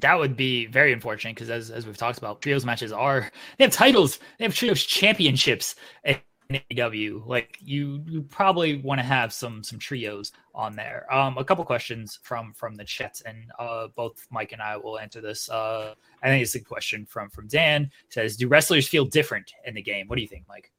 That 0.00 0.18
would 0.18 0.36
be 0.36 0.66
very 0.66 0.92
unfortunate 0.92 1.34
because, 1.34 1.50
as, 1.50 1.70
as 1.70 1.86
we've 1.86 1.96
talked 1.96 2.18
about, 2.18 2.42
trios 2.42 2.64
matches 2.64 2.92
are 2.92 3.30
they 3.56 3.64
have 3.64 3.72
titles, 3.72 4.18
they 4.38 4.44
have 4.44 4.54
trios 4.54 4.82
championships 4.82 5.76
in 6.04 6.18
AEW. 6.50 7.26
Like 7.26 7.58
you, 7.60 8.02
you 8.06 8.22
probably 8.22 8.80
want 8.80 9.00
to 9.00 9.06
have 9.06 9.32
some 9.32 9.62
some 9.62 9.78
trios 9.78 10.32
on 10.54 10.76
there. 10.76 11.06
Um, 11.12 11.38
a 11.38 11.44
couple 11.44 11.64
questions 11.64 12.18
from 12.22 12.52
from 12.52 12.74
the 12.74 12.84
chat, 12.84 13.20
and 13.26 13.50
uh, 13.58 13.88
both 13.94 14.26
Mike 14.30 14.52
and 14.52 14.62
I 14.62 14.76
will 14.76 14.98
answer 14.98 15.20
this. 15.20 15.48
Uh, 15.48 15.94
I 16.22 16.28
think 16.28 16.42
it's 16.42 16.54
a 16.54 16.60
question 16.60 17.06
from 17.06 17.30
from 17.30 17.48
Dan. 17.48 17.84
It 17.84 18.12
says, 18.12 18.36
"Do 18.36 18.48
wrestlers 18.48 18.88
feel 18.88 19.04
different 19.04 19.52
in 19.64 19.74
the 19.74 19.82
game?" 19.82 20.08
What 20.08 20.16
do 20.16 20.22
you 20.22 20.28
think, 20.28 20.44
Mike? 20.48 20.70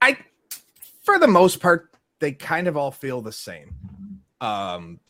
I, 0.00 0.18
for 1.02 1.18
the 1.18 1.28
most 1.28 1.60
part, 1.60 1.90
they 2.20 2.32
kind 2.32 2.68
of 2.68 2.76
all 2.76 2.90
feel 2.90 3.22
the 3.22 3.32
same. 3.32 3.74
Um, 4.40 5.00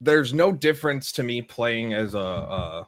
there's 0.00 0.32
no 0.32 0.52
difference 0.52 1.12
to 1.12 1.22
me 1.22 1.42
playing 1.42 1.92
as 1.92 2.14
a 2.14 2.18
uh, 2.18 2.84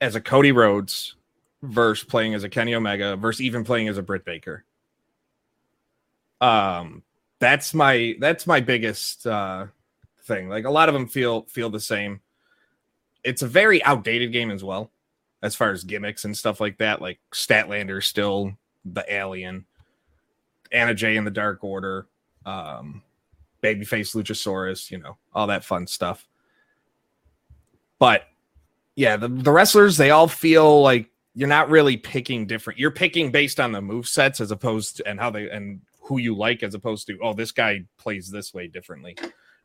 as 0.00 0.14
a 0.14 0.20
Cody 0.20 0.52
Rhodes 0.52 1.16
versus 1.62 2.04
playing 2.04 2.34
as 2.34 2.44
a 2.44 2.48
Kenny 2.48 2.74
Omega 2.74 3.16
versus 3.16 3.40
even 3.40 3.64
playing 3.64 3.88
as 3.88 3.98
a 3.98 4.02
Britt 4.02 4.24
Baker. 4.24 4.64
Um, 6.40 7.02
that's 7.38 7.72
my 7.74 8.16
that's 8.20 8.46
my 8.46 8.60
biggest 8.60 9.26
uh, 9.26 9.66
thing. 10.24 10.48
Like 10.48 10.64
a 10.64 10.70
lot 10.70 10.88
of 10.88 10.92
them 10.92 11.08
feel 11.08 11.42
feel 11.42 11.70
the 11.70 11.80
same. 11.80 12.20
It's 13.24 13.42
a 13.42 13.48
very 13.48 13.82
outdated 13.84 14.32
game 14.32 14.50
as 14.50 14.64
well, 14.64 14.90
as 15.42 15.54
far 15.54 15.70
as 15.70 15.84
gimmicks 15.84 16.24
and 16.24 16.36
stuff 16.36 16.60
like 16.60 16.78
that. 16.78 17.00
Like 17.00 17.20
Statlander 17.32 18.02
still 18.02 18.52
the 18.84 19.04
alien, 19.12 19.64
Anna 20.72 20.94
Jay 20.94 21.16
in 21.16 21.24
the 21.24 21.30
Dark 21.30 21.62
Order, 21.62 22.08
um, 22.44 23.02
Babyface 23.62 24.14
Luchasaurus, 24.14 24.90
you 24.90 24.98
know, 24.98 25.16
all 25.32 25.46
that 25.46 25.64
fun 25.64 25.86
stuff. 25.86 26.28
But 27.98 28.24
yeah, 28.96 29.16
the, 29.16 29.28
the 29.28 29.52
wrestlers, 29.52 29.96
they 29.96 30.10
all 30.10 30.28
feel 30.28 30.82
like 30.82 31.08
you're 31.34 31.48
not 31.48 31.70
really 31.70 31.96
picking 31.96 32.46
different. 32.46 32.78
You're 32.78 32.90
picking 32.90 33.30
based 33.30 33.60
on 33.60 33.72
the 33.72 33.80
move 33.80 34.08
sets 34.08 34.40
as 34.40 34.50
opposed 34.50 34.98
to 34.98 35.08
and 35.08 35.18
how 35.18 35.30
they 35.30 35.48
and 35.50 35.80
who 36.00 36.18
you 36.18 36.36
like 36.36 36.62
as 36.62 36.74
opposed 36.74 37.06
to 37.06 37.18
oh 37.22 37.32
this 37.32 37.52
guy 37.52 37.84
plays 37.96 38.28
this 38.28 38.52
way 38.52 38.66
differently 38.66 39.16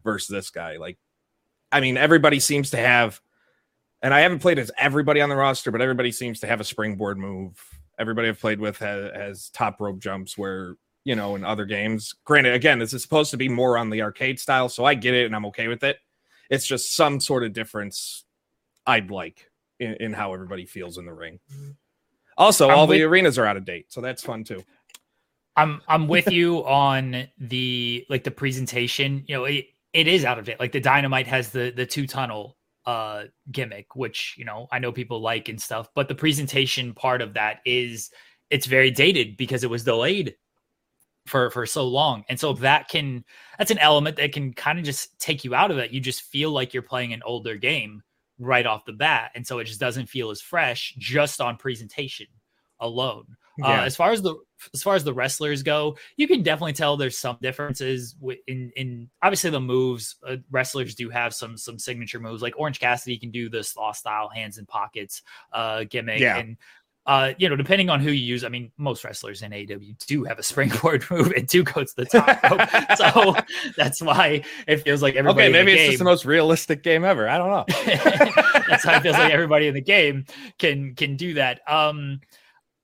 versus 0.03 0.29
this 0.29 0.49
guy. 0.49 0.77
Like, 0.77 0.97
I 1.71 1.81
mean, 1.81 1.97
everybody 1.97 2.39
seems 2.39 2.69
to 2.69 2.77
have, 2.77 3.19
and 4.01 4.13
I 4.13 4.21
haven't 4.21 4.39
played 4.39 4.59
as 4.59 4.71
everybody 4.77 5.19
on 5.19 5.29
the 5.29 5.35
roster, 5.35 5.71
but 5.71 5.81
everybody 5.81 6.11
seems 6.11 6.39
to 6.41 6.47
have 6.47 6.61
a 6.61 6.63
springboard 6.63 7.17
move 7.17 7.61
everybody 7.97 8.27
I've 8.27 8.39
played 8.39 8.59
with 8.59 8.77
has, 8.79 9.11
has 9.13 9.49
top 9.49 9.81
rope 9.81 9.99
jumps 9.99 10.37
where 10.37 10.75
you 11.07 11.15
know 11.15 11.37
in 11.37 11.45
other 11.45 11.63
games. 11.63 12.13
Granted, 12.25 12.53
again, 12.53 12.79
this 12.79 12.93
is 12.93 13.01
supposed 13.01 13.31
to 13.31 13.37
be 13.37 13.47
more 13.47 13.77
on 13.77 13.89
the 13.89 14.01
arcade 14.01 14.41
style, 14.41 14.67
so 14.67 14.83
I 14.83 14.93
get 14.93 15.13
it 15.13 15.25
and 15.25 15.33
I'm 15.33 15.45
okay 15.45 15.69
with 15.69 15.83
it. 15.85 15.97
It's 16.49 16.67
just 16.67 16.95
some 16.95 17.21
sort 17.21 17.45
of 17.45 17.53
difference 17.53 18.25
I'd 18.85 19.09
like 19.09 19.49
in, 19.79 19.93
in 19.93 20.13
how 20.13 20.33
everybody 20.33 20.65
feels 20.65 20.97
in 20.97 21.05
the 21.05 21.13
ring. 21.13 21.39
Also, 22.37 22.69
I'm 22.69 22.77
all 22.77 22.87
with, 22.87 22.97
the 22.97 23.03
arenas 23.03 23.37
are 23.37 23.45
out 23.45 23.55
of 23.55 23.63
date, 23.63 23.85
so 23.87 24.01
that's 24.01 24.21
fun 24.21 24.43
too. 24.43 24.61
I'm 25.55 25.81
I'm 25.87 26.09
with 26.09 26.29
you 26.29 26.57
on 26.65 27.29
the 27.37 28.05
like 28.09 28.25
the 28.25 28.31
presentation. 28.31 29.23
You 29.27 29.35
know, 29.37 29.45
it, 29.45 29.67
it 29.93 30.09
is 30.09 30.25
out 30.25 30.37
of 30.37 30.43
date. 30.43 30.59
Like 30.59 30.73
the 30.73 30.81
dynamite 30.81 31.27
has 31.27 31.51
the 31.51 31.71
the 31.71 31.85
two 31.85 32.05
tunnel 32.05 32.57
uh 32.85 33.25
gimmick 33.51 33.97
which 33.97 34.33
you 34.37 34.45
know 34.45 34.65
i 34.71 34.79
know 34.79 34.93
people 34.93 35.19
like 35.19 35.49
and 35.49 35.61
stuff 35.61 35.89
but 35.93 36.07
the 36.07 36.15
presentation 36.15 36.93
part 36.93 37.21
of 37.21 37.33
that 37.33 37.59
is 37.65 38.11
it's 38.49 38.65
very 38.65 38.89
dated 38.89 39.35
because 39.35 39.65
it 39.65 39.69
was 39.69 39.83
delayed 39.83 40.35
for 41.27 41.49
for 41.51 41.65
so 41.65 41.87
long 41.87 42.23
and 42.29 42.39
so 42.39 42.53
that 42.53 42.87
can 42.87 43.23
that's 43.57 43.71
an 43.71 43.77
element 43.79 44.15
that 44.15 44.31
can 44.31 44.53
kind 44.53 44.79
of 44.79 44.85
just 44.85 45.19
take 45.19 45.43
you 45.43 45.53
out 45.53 45.71
of 45.71 45.77
it 45.77 45.91
you 45.91 45.99
just 45.99 46.21
feel 46.23 46.51
like 46.51 46.73
you're 46.73 46.83
playing 46.83 47.13
an 47.13 47.21
older 47.25 47.55
game 47.55 48.01
right 48.39 48.65
off 48.65 48.85
the 48.85 48.93
bat 48.93 49.31
and 49.35 49.45
so 49.45 49.59
it 49.59 49.65
just 49.65 49.79
doesn't 49.79 50.07
feel 50.07 50.29
as 50.29 50.41
fresh 50.41 50.93
just 50.97 51.41
on 51.41 51.57
presentation 51.57 52.27
alone 52.79 53.25
uh, 53.63 53.69
yeah. 53.69 53.81
Uh, 53.81 53.85
as 53.85 53.95
far 53.95 54.11
as 54.11 54.21
the 54.21 54.35
as 54.73 54.81
far 54.83 54.95
as 54.95 55.03
the 55.03 55.13
wrestlers 55.13 55.63
go, 55.63 55.97
you 56.15 56.27
can 56.27 56.43
definitely 56.43 56.73
tell 56.73 56.97
there's 56.97 57.17
some 57.17 57.37
differences 57.41 58.15
in 58.47 58.71
in 58.75 59.09
obviously 59.21 59.49
the 59.49 59.59
moves. 59.59 60.15
Uh, 60.25 60.37
wrestlers 60.51 60.95
do 60.95 61.09
have 61.09 61.33
some 61.33 61.57
some 61.57 61.79
signature 61.79 62.19
moves, 62.19 62.41
like 62.41 62.53
Orange 62.57 62.79
Cassidy 62.79 63.17
can 63.17 63.31
do 63.31 63.49
the 63.49 63.63
slaw 63.63 63.91
style 63.91 64.29
hands 64.29 64.57
in 64.57 64.65
pockets 64.65 65.23
uh, 65.53 65.85
gimmick, 65.89 66.19
yeah. 66.19 66.37
and 66.37 66.57
uh, 67.07 67.33
you 67.37 67.47
know, 67.47 67.55
depending 67.55 67.89
on 67.89 68.01
who 68.01 68.11
you 68.11 68.23
use, 68.23 68.43
I 68.43 68.49
mean, 68.49 68.69
most 68.77 69.05
wrestlers 69.05 69.41
in 69.41 69.53
AW 69.53 69.93
do 70.05 70.25
have 70.25 70.39
a 70.39 70.43
springboard 70.43 71.05
move 71.11 71.31
and 71.31 71.47
do 71.47 71.63
go 71.63 71.85
to 71.85 71.95
the 71.95 72.05
top 72.05 72.43
rope. 72.43 72.69
so 72.97 73.35
that's 73.77 74.01
why 74.01 74.43
it 74.67 74.77
feels 74.83 75.01
like 75.01 75.15
everybody. 75.15 75.47
Okay, 75.47 75.51
maybe 75.53 75.71
it's 75.71 75.81
game, 75.81 75.91
just 75.91 75.99
the 75.99 76.05
most 76.05 76.25
realistic 76.25 76.83
game 76.83 77.05
ever. 77.05 77.29
I 77.29 77.37
don't 77.37 77.49
know. 77.49 77.65
that's 78.67 78.83
how 78.83 78.97
it 78.97 79.03
feels 79.03 79.17
like 79.17 79.31
everybody 79.31 79.67
in 79.67 79.73
the 79.73 79.81
game 79.81 80.25
can 80.59 80.95
can 80.95 81.15
do 81.15 81.35
that. 81.35 81.61
Um, 81.65 82.19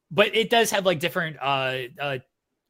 but 0.10 0.34
it 0.34 0.50
does 0.50 0.72
have 0.72 0.86
like 0.86 1.02
different 1.02 1.36
uh 1.42 1.80
uh, 2.00 2.18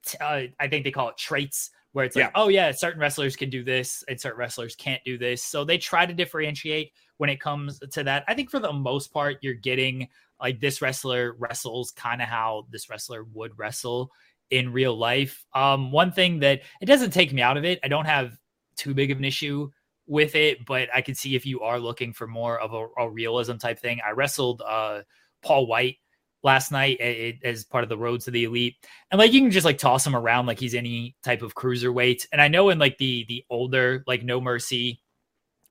t- 0.08 0.18
uh 0.20 0.42
I 0.60 0.68
think 0.70 0.86
they 0.86 0.92
call 0.92 1.10
it 1.10 1.18
traits 1.18 1.70
where 1.94 2.06
it's 2.06 2.16
like, 2.16 2.26
yeah. 2.26 2.32
oh 2.36 2.50
yeah, 2.50 2.72
certain 2.72 3.00
wrestlers 3.00 3.36
can 3.36 3.50
do 3.50 3.64
this 3.64 4.04
and 4.08 4.20
certain 4.20 4.40
wrestlers 4.40 4.76
can't 4.76 5.02
do 5.06 5.18
this. 5.18 5.44
So 5.44 5.64
they 5.64 5.78
try 5.78 6.06
to 6.06 6.14
differentiate 6.14 6.92
when 7.18 7.30
it 7.30 7.40
comes 7.40 7.80
to 7.80 8.04
that. 8.04 8.26
I 8.28 8.34
think 8.34 8.50
for 8.50 8.60
the 8.60 8.74
most 8.74 9.14
part, 9.14 9.38
you're 9.42 9.54
getting 9.54 10.10
like 10.42 10.60
this 10.60 10.82
wrestler 10.82 11.36
wrestles 11.40 11.92
kind 11.92 12.22
of 12.22 12.28
how 12.28 12.68
this 12.72 12.90
wrestler 12.90 13.24
would 13.34 13.58
wrestle 13.58 14.12
in 14.50 14.74
real 14.74 14.98
life. 14.98 15.46
Um, 15.54 15.92
one 15.92 16.12
thing 16.12 16.40
that 16.40 16.62
it 16.82 16.86
doesn't 16.86 17.12
take 17.12 17.32
me 17.32 17.42
out 17.42 17.58
of 17.58 17.64
it, 17.64 17.80
I 17.84 17.88
don't 17.88 18.06
have 18.06 18.38
too 18.76 18.94
big 18.94 19.12
of 19.12 19.20
an 19.20 19.24
issue 19.24 19.70
with 20.06 20.36
it, 20.36 20.66
but 20.66 20.90
I 20.94 21.02
can 21.02 21.16
see 21.16 21.36
if 21.36 21.46
you 21.46 21.62
are 21.62 21.80
looking 21.80 22.12
for 22.12 22.28
more 22.28 22.60
of 22.60 22.74
a, 22.74 22.88
a 23.02 23.10
realism 23.10 23.56
type 23.58 23.80
thing. 23.80 24.00
I 24.06 24.12
wrestled 24.12 24.62
uh 24.68 25.02
Paul 25.44 25.68
White 25.68 25.98
last 26.44 26.72
night 26.72 27.00
it, 27.00 27.38
as 27.44 27.64
part 27.64 27.84
of 27.84 27.90
the 27.90 27.98
roads 27.98 28.26
to 28.26 28.32
the 28.32 28.44
elite. 28.44 28.76
And 29.12 29.20
like 29.20 29.32
you 29.34 29.42
can 29.42 29.52
just 29.52 29.66
like 29.66 29.78
toss 29.78 30.06
him 30.06 30.16
around 30.16 30.46
like 30.46 30.60
he's 30.60 30.76
any 30.76 31.16
type 31.24 31.42
of 31.42 31.56
cruiserweight. 31.56 32.28
And 32.32 32.42
i 32.42 32.48
know 32.48 32.70
in 32.70 32.80
like 32.80 32.98
the 32.98 33.26
the 33.28 33.44
older 33.50 34.04
like 34.06 34.24
no 34.24 34.40
mercy 34.40 35.00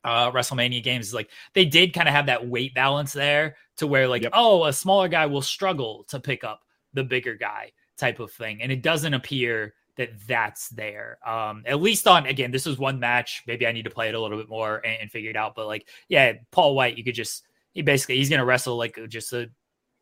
uh 0.05 0.33
wrestlemania 0.33 0.83
games 0.83 1.15
like 1.15 1.31
they 1.55 1.65
did 1.65 1.95
kind 1.95 2.09
of 2.09 2.15
have 2.15 2.27
that 2.27 2.49
weight 2.49 2.75
balance 2.75 3.13
there 3.13 3.55
to 3.77 3.87
where 3.87 4.09
like 4.09 4.23
yep. 4.23 4.33
oh 4.35 4.65
a 4.65 4.73
smaller 4.73 5.07
guy 5.07 5.27
will 5.27 5.43
struggle 5.43 6.05
to 6.09 6.19
pick 6.19 6.43
up 6.43 6.63
the 6.93 7.05
bigger 7.05 7.37
guy 7.37 7.71
type 7.97 8.19
of 8.19 8.33
thing. 8.33 8.63
And 8.63 8.73
it 8.73 8.83
doesn't 8.83 9.15
appear 9.15 9.75
that 9.97 10.11
that's 10.27 10.71
there. 10.71 11.19
Um 11.27 11.63
at 11.67 11.81
least 11.81 12.09
on 12.09 12.27
again 12.27 12.51
this 12.51 12.67
is 12.67 12.79
one 12.79 12.99
match. 12.99 13.43
Maybe 13.47 13.67
i 13.67 13.73
need 13.73 13.85
to 13.85 13.91
play 13.91 14.09
it 14.09 14.15
a 14.15 14.21
little 14.21 14.39
bit 14.39 14.49
more 14.49 14.77
and, 14.85 15.03
and 15.03 15.11
figure 15.11 15.31
it 15.31 15.37
out. 15.37 15.55
But 15.55 15.67
like 15.67 15.89
yeah 16.09 16.33
paul 16.51 16.75
white 16.75 16.97
you 16.97 17.05
could 17.05 17.15
just 17.15 17.45
he 17.73 17.83
basically 17.83 18.17
he's 18.17 18.31
gonna 18.31 18.45
wrestle 18.45 18.77
like 18.77 18.99
just 19.09 19.33
a 19.33 19.51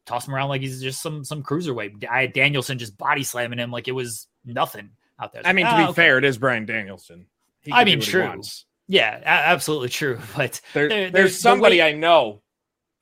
toss 0.06 0.26
him 0.26 0.34
around 0.34 0.48
like 0.48 0.60
he's 0.60 0.82
just 0.82 1.02
some 1.02 1.24
some 1.24 1.42
cruiserweight. 1.42 2.04
I 2.08 2.22
had 2.22 2.32
Danielson 2.32 2.78
just 2.78 2.96
body 2.98 3.22
slamming 3.22 3.58
him 3.58 3.70
like 3.70 3.88
it 3.88 3.92
was 3.92 4.28
nothing 4.44 4.90
out 5.18 5.32
there. 5.32 5.42
I, 5.44 5.50
I 5.50 5.52
mean, 5.52 5.64
like, 5.64 5.74
to 5.74 5.78
be 5.78 5.82
ah, 5.84 5.88
okay. 5.90 6.02
fair, 6.02 6.18
it 6.18 6.24
is 6.24 6.38
Bryan 6.38 6.66
Danielson. 6.66 7.26
I 7.70 7.84
mean, 7.84 8.00
true. 8.00 8.40
Yeah, 8.88 9.20
absolutely 9.24 9.90
true. 9.90 10.18
But 10.36 10.60
there, 10.74 10.88
there, 10.88 11.10
there's, 11.10 11.38
somebody 11.38 11.76
the 11.76 11.82
way- 11.82 11.90
I 11.90 11.92
know. 11.92 12.42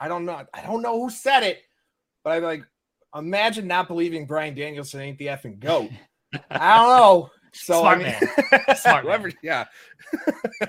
I 0.00 0.08
don't 0.08 0.26
know. 0.26 0.44
I 0.52 0.60
don't 0.62 0.82
know 0.82 1.00
who 1.00 1.10
said 1.10 1.42
it, 1.42 1.60
but 2.22 2.30
I'm 2.30 2.42
like, 2.42 2.64
imagine 3.14 3.66
not 3.66 3.88
believing 3.88 4.26
Bryan 4.26 4.54
Danielson 4.54 5.00
ain't 5.00 5.18
the 5.18 5.26
effing 5.26 5.58
goat. 5.58 5.90
I 6.50 6.76
don't 6.76 6.96
know. 6.96 7.30
So 7.52 7.80
smart 7.80 7.98
I 7.98 8.02
mean, 8.02 8.14
man, 8.52 8.76
smart 8.76 9.06
man. 9.06 9.32
yeah. 9.42 9.64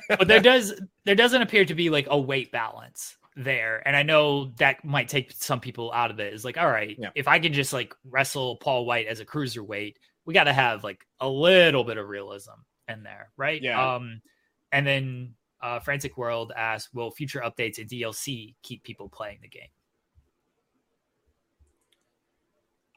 but 0.08 0.28
there 0.28 0.40
does 0.40 0.74
there 1.04 1.16
doesn't 1.16 1.42
appear 1.42 1.66
to 1.66 1.76
be 1.76 1.90
like 1.90 2.08
a 2.10 2.18
weight 2.18 2.52
balance 2.52 3.18
there. 3.40 3.82
And 3.88 3.96
I 3.96 4.04
know 4.04 4.52
that 4.58 4.84
might 4.84 5.08
take 5.08 5.32
some 5.32 5.60
people 5.60 5.92
out 5.92 6.12
of 6.12 6.20
it. 6.20 6.34
Is 6.34 6.46
like, 6.46 6.58
all 6.58 6.70
right, 6.70 6.96
yeah. 7.00 7.10
if 7.16 7.28
I 7.28 7.40
can 7.40 7.54
just 7.54 7.74
like 7.74 7.96
wrestle 8.04 8.58
Paul 8.58 8.86
White 8.86 9.08
as 9.08 9.20
a 9.20 9.26
cruiserweight, 9.26 9.96
we 10.26 10.34
got 10.34 10.44
to 10.44 10.54
have 10.54 10.84
like 10.84 11.06
a 11.20 11.28
little 11.28 11.84
bit 11.84 11.98
of 11.98 12.08
realism 12.08 12.52
in 12.88 13.04
there, 13.04 13.32
right? 13.38 13.62
Yeah. 13.62 13.96
Um, 13.96 14.22
and 14.72 14.86
then 14.86 15.34
uh, 15.62 15.80
Frantic 15.80 16.18
World 16.18 16.52
asks, 16.56 16.94
will 16.94 17.12
future 17.12 17.42
updates 17.44 17.80
and 17.80 17.90
DLC 17.90 18.56
keep 18.62 18.84
people 18.84 19.10
playing 19.10 19.40
the 19.42 19.48
game? 19.48 19.64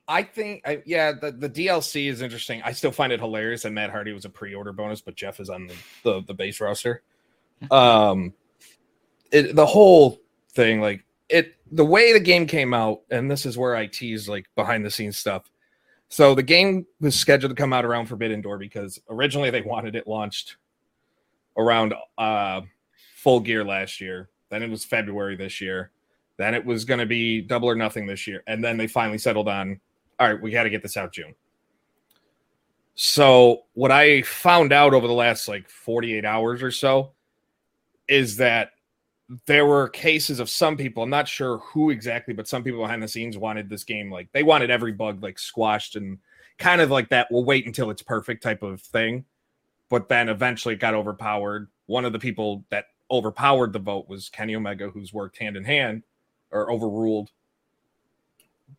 I 0.09 0.25
think, 0.25 0.63
I, 0.67 0.83
yeah, 0.85 1.13
the, 1.13 1.31
the 1.31 1.49
DLC 1.49 2.11
is 2.11 2.21
interesting. 2.21 2.61
I 2.65 2.73
still 2.73 2.91
find 2.91 3.13
it 3.13 3.21
hilarious 3.21 3.63
that 3.63 3.71
Matt 3.71 3.91
Hardy 3.91 4.13
was 4.13 4.25
a 4.25 4.29
pre-order 4.29 4.73
bonus, 4.73 5.01
but 5.01 5.15
Jeff 5.15 5.41
is 5.41 5.49
on 5.49 5.69
the, 5.69 5.75
the, 6.03 6.23
the 6.27 6.35
base 6.35 6.61
roster. 6.61 7.03
Um, 7.71 8.35
it, 9.31 9.55
the 9.55 9.67
whole 9.67 10.22
thing. 10.54 10.80
Like 10.80 11.04
it, 11.28 11.54
the 11.71 11.85
way 11.85 12.12
the 12.12 12.21
game 12.21 12.47
came 12.47 12.75
out, 12.75 13.02
and 13.11 13.30
this 13.30 13.47
is 13.47 13.56
where 13.56 13.75
I 13.75 13.87
tease 13.87 14.28
like 14.28 14.47
behind 14.54 14.85
the 14.85 14.90
scenes 14.90 15.16
stuff. 15.16 15.50
So 16.09 16.35
the 16.35 16.42
game 16.42 16.87
was 17.00 17.14
scheduled 17.14 17.50
to 17.50 17.61
come 17.61 17.73
out 17.73 17.87
around 17.87 18.06
Forbidden 18.06 18.42
Door 18.42 18.59
because 18.59 19.00
originally 19.09 19.50
they 19.50 19.62
wanted 19.62 19.97
it 19.97 20.06
launched 20.06 20.56
around 21.56 21.94
uh, 22.18 22.61
Full 23.16 23.40
Gear 23.40 23.64
last 23.64 24.00
year. 24.00 24.28
Then 24.50 24.62
it 24.62 24.68
was 24.68 24.85
February 24.85 25.37
this 25.37 25.61
year. 25.61 25.90
Then 26.37 26.54
it 26.54 26.64
was 26.64 26.85
going 26.85 27.00
to 27.00 27.06
be 27.06 27.40
Double 27.40 27.68
or 27.68 27.75
Nothing 27.75 28.06
this 28.06 28.26
year, 28.26 28.42
and 28.47 28.62
then 28.62 28.76
they 28.76 28.87
finally 28.87 29.18
settled 29.18 29.49
on, 29.49 29.80
all 30.21 30.28
right, 30.28 30.42
we 30.42 30.50
got 30.50 30.64
to 30.64 30.71
get 30.71 30.82
this 30.82 30.97
out 30.97 31.12
June. 31.12 31.35
So 32.94 33.62
what 33.75 33.90
I 33.90 34.23
found 34.23 34.73
out 34.73 34.92
over 34.92 35.06
the 35.06 35.14
last 35.14 35.49
like 35.49 35.68
48 35.68 36.25
hours 36.25 36.62
or 36.62 36.71
so 36.71 37.12
is 38.06 38.37
that 38.37 38.72
there 39.47 39.67
were 39.67 39.89
cases 39.89 40.41
of 40.41 40.51
some 40.51 40.77
people, 40.77 41.03
I'm 41.03 41.11
not 41.11 41.29
sure 41.29 41.59
who 41.59 41.91
exactly, 41.91 42.35
but 42.35 42.49
some 42.49 42.62
people 42.62 42.81
behind 42.81 43.03
the 43.03 43.09
scenes 43.09 43.39
wanted 43.39 43.69
this 43.69 43.85
game 43.85 44.11
like 44.11 44.31
they 44.33 44.43
wanted 44.43 44.71
every 44.71 44.93
bug 44.93 45.23
like 45.23 45.39
squashed 45.39 45.97
and 45.97 46.19
kind 46.59 46.81
of 46.81 46.91
like 46.91 47.09
that 47.11 47.29
we'll 47.31 47.45
wait 47.45 47.67
until 47.67 47.91
it's 47.91 48.03
perfect 48.03 48.43
type 48.43 48.62
of 48.62 48.81
thing. 48.81 49.25
But 49.89 50.09
then 50.09 50.29
eventually 50.29 50.75
it 50.75 50.81
got 50.81 50.95
overpowered. 50.95 51.69
One 51.87 52.05
of 52.05 52.12
the 52.12 52.19
people 52.19 52.65
that 52.71 52.87
overpowered 53.11 53.73
the 53.73 53.79
vote 53.79 54.09
was 54.09 54.29
Kenny 54.29 54.57
Omega, 54.57 54.89
who's 54.89 55.12
worked 55.12 55.39
hand 55.39 55.57
in 55.57 55.65
hand 55.65 56.03
or 56.51 56.71
overruled, 56.71 57.31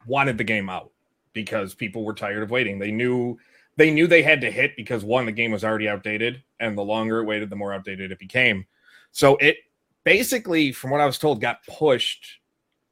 wanted 0.06 0.38
the 0.38 0.44
game 0.44 0.70
out 0.70 0.92
because 1.34 1.74
people 1.74 2.04
were 2.04 2.14
tired 2.14 2.44
of 2.44 2.52
waiting. 2.52 2.80
They 2.80 2.92
knew 2.92 3.38
they 3.76 3.92
knew 3.92 4.08
they 4.08 4.24
had 4.24 4.42
to 4.42 4.52
hit 4.52 4.76
because 4.76 5.04
one, 5.04 5.26
the 5.26 5.32
game 5.32 5.52
was 5.52 5.64
already 5.64 5.90
outdated, 5.90 6.44
and 6.60 6.78
the 6.78 6.84
longer 6.84 7.22
it 7.22 7.26
waited, 7.26 7.50
the 7.50 7.56
more 7.56 7.74
outdated 7.74 8.12
it 8.12 8.20
became. 8.20 8.66
So 9.12 9.36
it 9.38 9.58
basically, 10.04 10.72
from 10.72 10.92
what 10.92 11.02
I 11.02 11.06
was 11.06 11.18
told, 11.18 11.42
got 11.42 11.66
pushed 11.68 12.40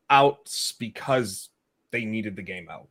out 0.09 0.49
because 0.79 1.49
they 1.91 2.05
needed 2.05 2.35
the 2.35 2.41
game 2.41 2.67
out. 2.69 2.87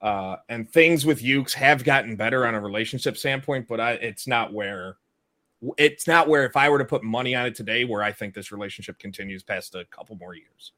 Uh, 0.00 0.36
and 0.48 0.70
things 0.70 1.06
with 1.06 1.22
Yuke's 1.22 1.54
have 1.54 1.82
gotten 1.82 2.16
better 2.16 2.46
on 2.46 2.54
a 2.54 2.60
relationship 2.60 3.16
standpoint, 3.16 3.66
but 3.66 3.80
I, 3.80 3.92
it's 3.92 4.26
not 4.26 4.52
where 4.52 4.96
it's 5.78 6.06
not 6.06 6.28
where 6.28 6.44
if 6.44 6.56
I 6.56 6.68
were 6.68 6.78
to 6.78 6.84
put 6.84 7.02
money 7.02 7.34
on 7.34 7.46
it 7.46 7.54
today, 7.54 7.84
where 7.84 8.02
I 8.02 8.12
think 8.12 8.34
this 8.34 8.52
relationship 8.52 8.98
continues 8.98 9.42
past 9.42 9.74
a 9.74 9.84
couple 9.86 10.16
more 10.16 10.34
years. 10.34 10.72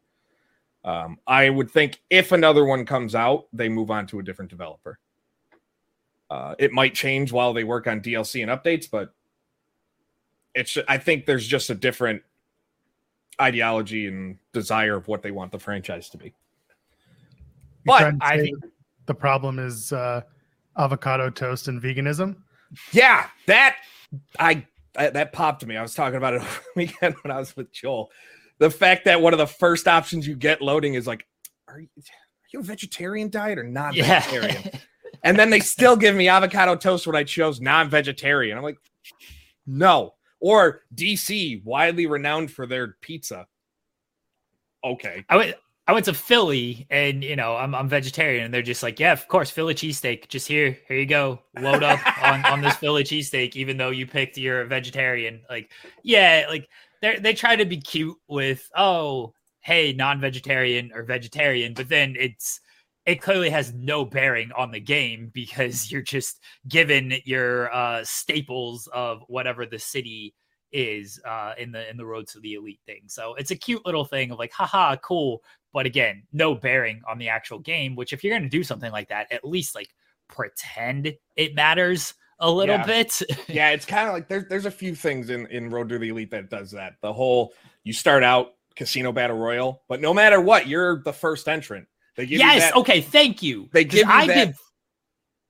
Um, 0.85 1.19
I 1.27 1.51
would 1.51 1.71
think 1.71 2.01
if 2.11 2.33
another 2.33 2.65
one 2.65 2.87
comes 2.87 3.15
out, 3.15 3.47
they 3.53 3.69
move 3.69 3.91
on 3.91 4.07
to 4.09 4.21
a 4.21 4.23
different 4.23 4.51
developer. 4.51 4.99
Uh, 6.31 6.55
it 6.59 6.73
might 6.73 6.95
change 6.95 7.33
while 7.33 7.53
they 7.53 7.65
work 7.65 7.87
on 7.87 8.01
DLC 8.01 8.43
and 8.43 8.51
updates, 8.51 8.89
but 8.91 9.13
it's 10.55 10.79
I 10.87 10.99
think 10.99 11.27
there's 11.27 11.47
just 11.47 11.71
a 11.71 11.75
different 11.75 12.23
ideology 13.41 14.07
and 14.07 14.37
desire 14.53 14.97
of 14.97 15.09
what 15.09 15.23
they 15.23 15.31
want 15.31 15.53
the 15.53 15.59
franchise 15.59 16.09
to 16.11 16.19
be. 16.19 16.35
But 17.85 18.15
I 18.21 18.39
think 18.39 18.59
the 19.07 19.15
problem 19.15 19.59
is 19.59 19.93
uh, 19.93 20.23
avocado 20.77 21.31
toast 21.31 21.69
and 21.69 21.81
veganism. 21.81 22.37
Yeah, 22.93 23.27
that 23.47 23.77
I, 24.39 24.67
I 24.97 25.11
that 25.11 25.33
popped 25.33 25.61
to 25.61 25.67
me. 25.67 25.77
I 25.77 25.83
was 25.83 25.95
talking 25.95 26.17
about 26.17 26.35
it 26.35 26.43
over 26.43 26.61
the 26.65 26.71
weekend 26.77 27.15
when 27.23 27.31
I 27.31 27.39
was 27.39 27.57
with 27.57 27.73
Joel. 27.73 28.11
The 28.59 28.71
fact 28.71 29.05
that 29.05 29.21
one 29.21 29.33
of 29.33 29.39
the 29.39 29.47
first 29.47 29.87
options 29.87 30.27
you 30.27 30.35
get 30.35 30.61
loading 30.61 30.95
is 30.95 31.07
like, 31.07 31.27
are 31.69 31.81
you, 31.81 31.89
are 31.97 32.49
you 32.53 32.61
a 32.61 32.63
vegetarian 32.63 33.31
diet 33.31 33.59
or 33.59 33.65
not 33.65 33.95
vegetarian? 33.95 34.63
Yeah. 34.65 34.81
and 35.23 35.39
then 35.39 35.51
they 35.51 35.61
still 35.61 35.97
give 35.97 36.15
me 36.17 36.29
avocado 36.29 36.75
toast 36.75 37.07
when 37.07 37.15
I 37.15 37.23
chose 37.23 37.61
non-vegetarian. 37.61 38.59
I'm 38.59 38.65
like, 38.65 38.79
no 39.65 40.15
or 40.41 40.83
DC, 40.95 41.65
widely 41.65 42.07
renowned 42.07 42.51
for 42.51 42.67
their 42.67 42.97
pizza. 43.01 43.47
Okay. 44.85 45.25
I 45.29 45.37
went 45.37 45.57
I 45.87 45.93
went 45.93 46.05
to 46.05 46.15
Philly 46.15 46.87
and 46.91 47.25
you 47.25 47.35
know, 47.35 47.57
I'm 47.57 47.75
I'm 47.75 47.89
vegetarian 47.89 48.45
and 48.45 48.55
they're 48.55 48.63
just 48.63 48.83
like, 48.83 49.01
Yeah, 49.01 49.13
of 49.13 49.27
course, 49.29 49.51
Philly 49.51 49.75
cheesesteak. 49.75 50.29
Just 50.29 50.47
here, 50.47 50.79
here 50.87 50.99
you 50.99 51.07
go. 51.07 51.41
Load 51.59 51.83
up 51.83 52.01
on, 52.23 52.45
on 52.45 52.61
this 52.61 52.77
Philly 52.77 53.05
cheesesteak, 53.05 53.57
even 53.57 53.77
though 53.77 53.91
you 53.91 54.07
picked 54.07 54.37
your 54.37 54.65
vegetarian. 54.67 55.41
Like, 55.49 55.71
yeah, 56.03 56.47
like 56.49 56.69
they 57.01 57.19
they 57.19 57.35
try 57.35 57.57
to 57.57 57.65
be 57.65 57.79
cute 57.79 58.17
with, 58.29 58.71
oh, 58.77 59.35
hey, 59.61 59.93
non-vegetarian 59.93 60.93
or 60.95 61.03
vegetarian, 61.03 61.75
but 61.75 61.89
then 61.89 62.17
it's 62.19 62.61
it 63.09 63.23
clearly 63.23 63.49
has 63.49 63.73
no 63.73 64.05
bearing 64.05 64.53
on 64.55 64.71
the 64.71 64.79
game 64.79 65.31
because 65.33 65.91
you're 65.91 66.03
just 66.03 66.43
given 66.69 67.15
your 67.25 67.75
uh, 67.75 68.05
staples 68.05 68.87
of 68.93 69.23
whatever 69.29 69.65
the 69.65 69.79
city 69.79 70.35
is 70.73 71.19
uh, 71.25 71.55
in 71.57 71.73
the 71.73 71.89
in 71.89 71.97
the 71.97 72.05
road 72.05 72.27
to 72.29 72.39
the 72.41 72.53
elite 72.53 72.81
thing. 72.85 73.01
So 73.07 73.35
it's 73.37 73.51
a 73.51 73.57
cute 73.57 73.87
little 73.87 74.05
thing 74.05 74.31
of 74.31 74.39
like, 74.39 74.53
haha, 74.53 74.95
cool. 74.97 75.43
But 75.73 75.87
again, 75.87 76.25
no 76.35 76.55
bearing 76.55 77.01
on 77.09 77.17
the 77.17 77.31
actual 77.31 77.61
game. 77.61 77.97
Which 77.97 78.13
if 78.13 78.23
you're 78.23 78.33
going 78.33 78.43
to 78.43 78.49
do 78.51 78.63
something 78.63 78.93
like 78.93 79.09
that, 79.09 79.33
at 79.33 79.43
least 79.43 79.75
like 79.75 79.89
pretend 80.29 81.15
it 81.35 81.55
matters 81.55 82.13
a 82.41 82.51
little 82.51 82.77
yeah. 82.77 82.85
bit. 82.85 83.23
yeah, 83.49 83.71
it's 83.71 83.87
kind 83.87 84.07
of 84.07 84.13
like 84.13 84.29
there's 84.29 84.45
there's 84.51 84.67
a 84.67 84.71
few 84.71 84.95
things 84.95 85.31
in 85.31 85.47
in 85.47 85.71
Road 85.71 85.89
to 85.89 85.99
the 85.99 86.11
Elite 86.11 86.31
that 86.33 86.51
does 86.51 86.73
that. 86.73 86.97
The 87.01 87.15
whole 87.15 87.55
you 87.85 87.95
start 87.95 88.23
out 88.23 88.53
casino 88.77 89.13
battle 89.13 89.39
royal, 89.39 89.81
but 89.89 90.03
no 90.03 90.13
matter 90.13 90.43
what, 90.43 90.67
you're 90.67 91.03
the 91.05 91.13
first 91.15 91.49
entrant. 91.49 91.89
They 92.19 92.27
give 92.27 92.41
yes. 92.41 92.75
okay. 92.75 93.01
Thank 93.01 93.45
you. 93.45 93.69
They 93.73 93.85
give 93.85 94.09
you 94.09 94.13
I 94.13 94.27
that. 94.27 94.35
did 94.35 94.57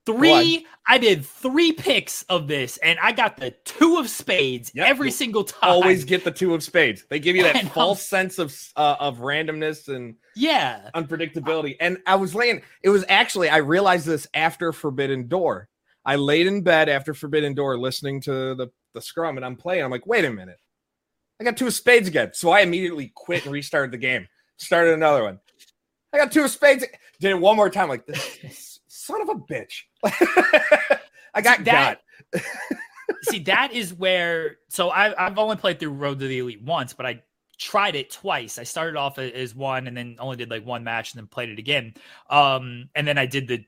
three. 0.04 0.66
I 0.86 0.98
did 0.98 1.24
three 1.24 1.72
picks 1.72 2.24
of 2.24 2.46
this, 2.46 2.76
and 2.78 2.98
I 3.02 3.12
got 3.12 3.38
the 3.38 3.52
two 3.64 3.96
of 3.96 4.10
spades 4.10 4.70
yep. 4.74 4.86
every 4.86 5.10
single 5.10 5.44
time. 5.44 5.70
Always 5.70 6.04
get 6.04 6.24
the 6.24 6.30
two 6.30 6.52
of 6.52 6.62
spades. 6.62 7.06
They 7.08 7.20
give 7.20 7.36
you 7.36 7.42
that 7.44 7.56
and 7.56 7.70
false 7.72 8.02
sense 8.02 8.38
of 8.38 8.54
uh, 8.76 8.96
of 9.00 9.18
randomness 9.18 9.88
and 9.88 10.16
yeah 10.36 10.90
unpredictability. 10.94 11.76
And 11.80 11.96
I 12.06 12.16
was 12.16 12.34
laying. 12.34 12.60
It 12.82 12.90
was 12.90 13.02
actually 13.08 13.48
I 13.48 13.58
realized 13.58 14.04
this 14.04 14.26
after 14.34 14.70
Forbidden 14.74 15.26
Door. 15.26 15.70
I 16.04 16.16
laid 16.16 16.46
in 16.46 16.60
bed 16.60 16.90
after 16.90 17.14
Forbidden 17.14 17.54
Door, 17.54 17.78
listening 17.78 18.20
to 18.22 18.54
the 18.54 18.68
the 18.92 19.00
scrum, 19.00 19.38
and 19.38 19.46
I'm 19.46 19.56
playing. 19.56 19.84
I'm 19.84 19.90
like, 19.90 20.06
wait 20.06 20.26
a 20.26 20.30
minute. 20.30 20.58
I 21.40 21.44
got 21.44 21.56
two 21.56 21.66
of 21.66 21.72
spades 21.72 22.08
again. 22.08 22.32
So 22.34 22.50
I 22.50 22.60
immediately 22.60 23.10
quit 23.14 23.44
and 23.44 23.54
restarted 23.54 23.90
the 23.90 23.98
game. 23.98 24.28
Started 24.58 24.92
another 24.92 25.24
one. 25.24 25.40
I 26.12 26.18
got 26.18 26.32
two 26.32 26.44
of 26.44 26.50
spades. 26.50 26.84
Did 27.20 27.30
it 27.30 27.40
one 27.40 27.56
more 27.56 27.70
time. 27.70 27.88
Like 27.88 28.06
this 28.06 28.80
son 28.88 29.20
of 29.20 29.28
a 29.28 29.34
bitch. 29.34 29.82
I 31.34 31.40
got 31.40 31.64
that. 31.64 32.00
see, 33.22 33.40
that 33.40 33.72
is 33.72 33.94
where. 33.94 34.56
So 34.68 34.90
I, 34.90 35.26
I've 35.26 35.38
only 35.38 35.56
played 35.56 35.78
through 35.78 35.90
Road 35.90 36.18
to 36.20 36.28
the 36.28 36.38
Elite 36.38 36.62
once, 36.62 36.92
but 36.92 37.06
I 37.06 37.22
tried 37.58 37.96
it 37.96 38.10
twice. 38.10 38.58
I 38.58 38.62
started 38.62 38.96
off 38.96 39.18
as 39.18 39.54
one, 39.54 39.86
and 39.86 39.96
then 39.96 40.16
only 40.18 40.36
did 40.36 40.50
like 40.50 40.64
one 40.64 40.84
match, 40.84 41.12
and 41.12 41.20
then 41.20 41.26
played 41.26 41.50
it 41.50 41.58
again. 41.58 41.94
Um, 42.30 42.88
and 42.94 43.06
then 43.06 43.18
I 43.18 43.26
did 43.26 43.48
the 43.48 43.64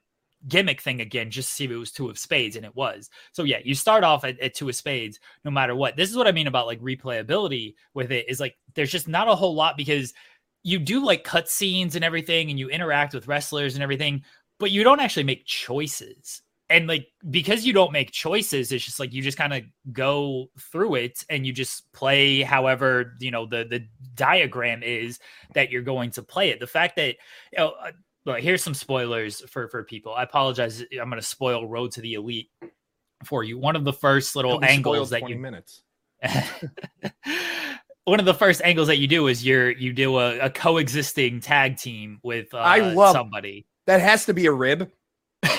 gimmick 0.48 0.80
thing 0.80 1.00
again 1.00 1.30
just 1.30 1.48
to 1.50 1.54
see 1.54 1.64
if 1.64 1.70
it 1.70 1.76
was 1.76 1.92
two 1.92 2.08
of 2.08 2.18
spades 2.18 2.56
and 2.56 2.64
it 2.64 2.74
was 2.74 3.10
so 3.32 3.42
yeah 3.42 3.58
you 3.62 3.74
start 3.74 4.02
off 4.02 4.24
at, 4.24 4.40
at, 4.40 4.54
two 4.54 4.68
of 4.70 4.74
spades 4.74 5.20
no 5.44 5.50
matter 5.50 5.76
what 5.76 5.96
this 5.96 6.08
is 6.08 6.16
what 6.16 6.26
i 6.26 6.32
mean 6.32 6.46
about 6.46 6.66
like 6.66 6.80
replayability 6.80 7.74
with 7.92 8.10
it 8.10 8.24
is 8.26 8.40
like 8.40 8.56
there's 8.74 8.90
just 8.90 9.06
not 9.06 9.28
a 9.28 9.34
whole 9.34 9.54
lot 9.54 9.76
because 9.76 10.14
you 10.62 10.78
do 10.78 11.04
like 11.04 11.24
cut 11.24 11.48
scenes 11.48 11.96
and 11.96 12.04
everything 12.04 12.50
and 12.50 12.58
you 12.58 12.68
interact 12.68 13.14
with 13.14 13.26
wrestlers 13.26 13.74
and 13.74 13.82
everything 13.82 14.22
but 14.60 14.70
you 14.70 14.84
don't 14.84 15.00
actually 15.00 15.24
make 15.24 15.44
choices. 15.46 16.42
And 16.68 16.86
like 16.86 17.08
because 17.28 17.66
you 17.66 17.72
don't 17.72 17.90
make 17.90 18.12
choices 18.12 18.70
it's 18.70 18.84
just 18.84 19.00
like 19.00 19.12
you 19.12 19.22
just 19.22 19.36
kind 19.36 19.52
of 19.52 19.64
go 19.92 20.50
through 20.70 20.94
it 20.96 21.24
and 21.28 21.44
you 21.44 21.52
just 21.52 21.92
play 21.92 22.42
however 22.42 23.16
you 23.18 23.32
know 23.32 23.44
the 23.44 23.66
the 23.68 23.88
diagram 24.14 24.84
is 24.84 25.18
that 25.54 25.72
you're 25.72 25.82
going 25.82 26.12
to 26.12 26.22
play 26.22 26.50
it. 26.50 26.60
The 26.60 26.68
fact 26.68 26.94
that 26.94 27.16
you 27.52 27.58
know 27.58 27.74
look, 28.24 28.38
here's 28.38 28.62
some 28.62 28.74
spoilers 28.74 29.40
for 29.50 29.66
for 29.66 29.82
people. 29.82 30.14
I 30.14 30.22
apologize 30.22 30.80
i'm 30.92 31.10
going 31.10 31.20
to 31.20 31.26
spoil 31.26 31.66
road 31.66 31.90
to 31.92 32.02
the 32.02 32.14
elite 32.14 32.50
for 33.24 33.42
you. 33.42 33.58
One 33.58 33.74
of 33.74 33.82
the 33.82 33.92
first 33.92 34.36
little 34.36 34.64
angles 34.64 35.10
that 35.10 35.28
you 35.28 35.38
minutes 35.38 35.82
one 38.10 38.18
of 38.18 38.26
the 38.26 38.34
first 38.34 38.60
angles 38.64 38.88
that 38.88 38.98
you 38.98 39.06
do 39.06 39.28
is 39.28 39.46
you're 39.46 39.70
you 39.70 39.92
do 39.92 40.18
a, 40.18 40.40
a 40.40 40.50
coexisting 40.50 41.40
tag 41.40 41.76
team 41.76 42.18
with 42.24 42.52
uh, 42.52 42.58
I 42.58 42.80
love 42.80 43.12
somebody. 43.12 43.66
That 43.86 44.00
has 44.00 44.26
to 44.26 44.34
be 44.34 44.46
a 44.46 44.52
rib 44.52 44.90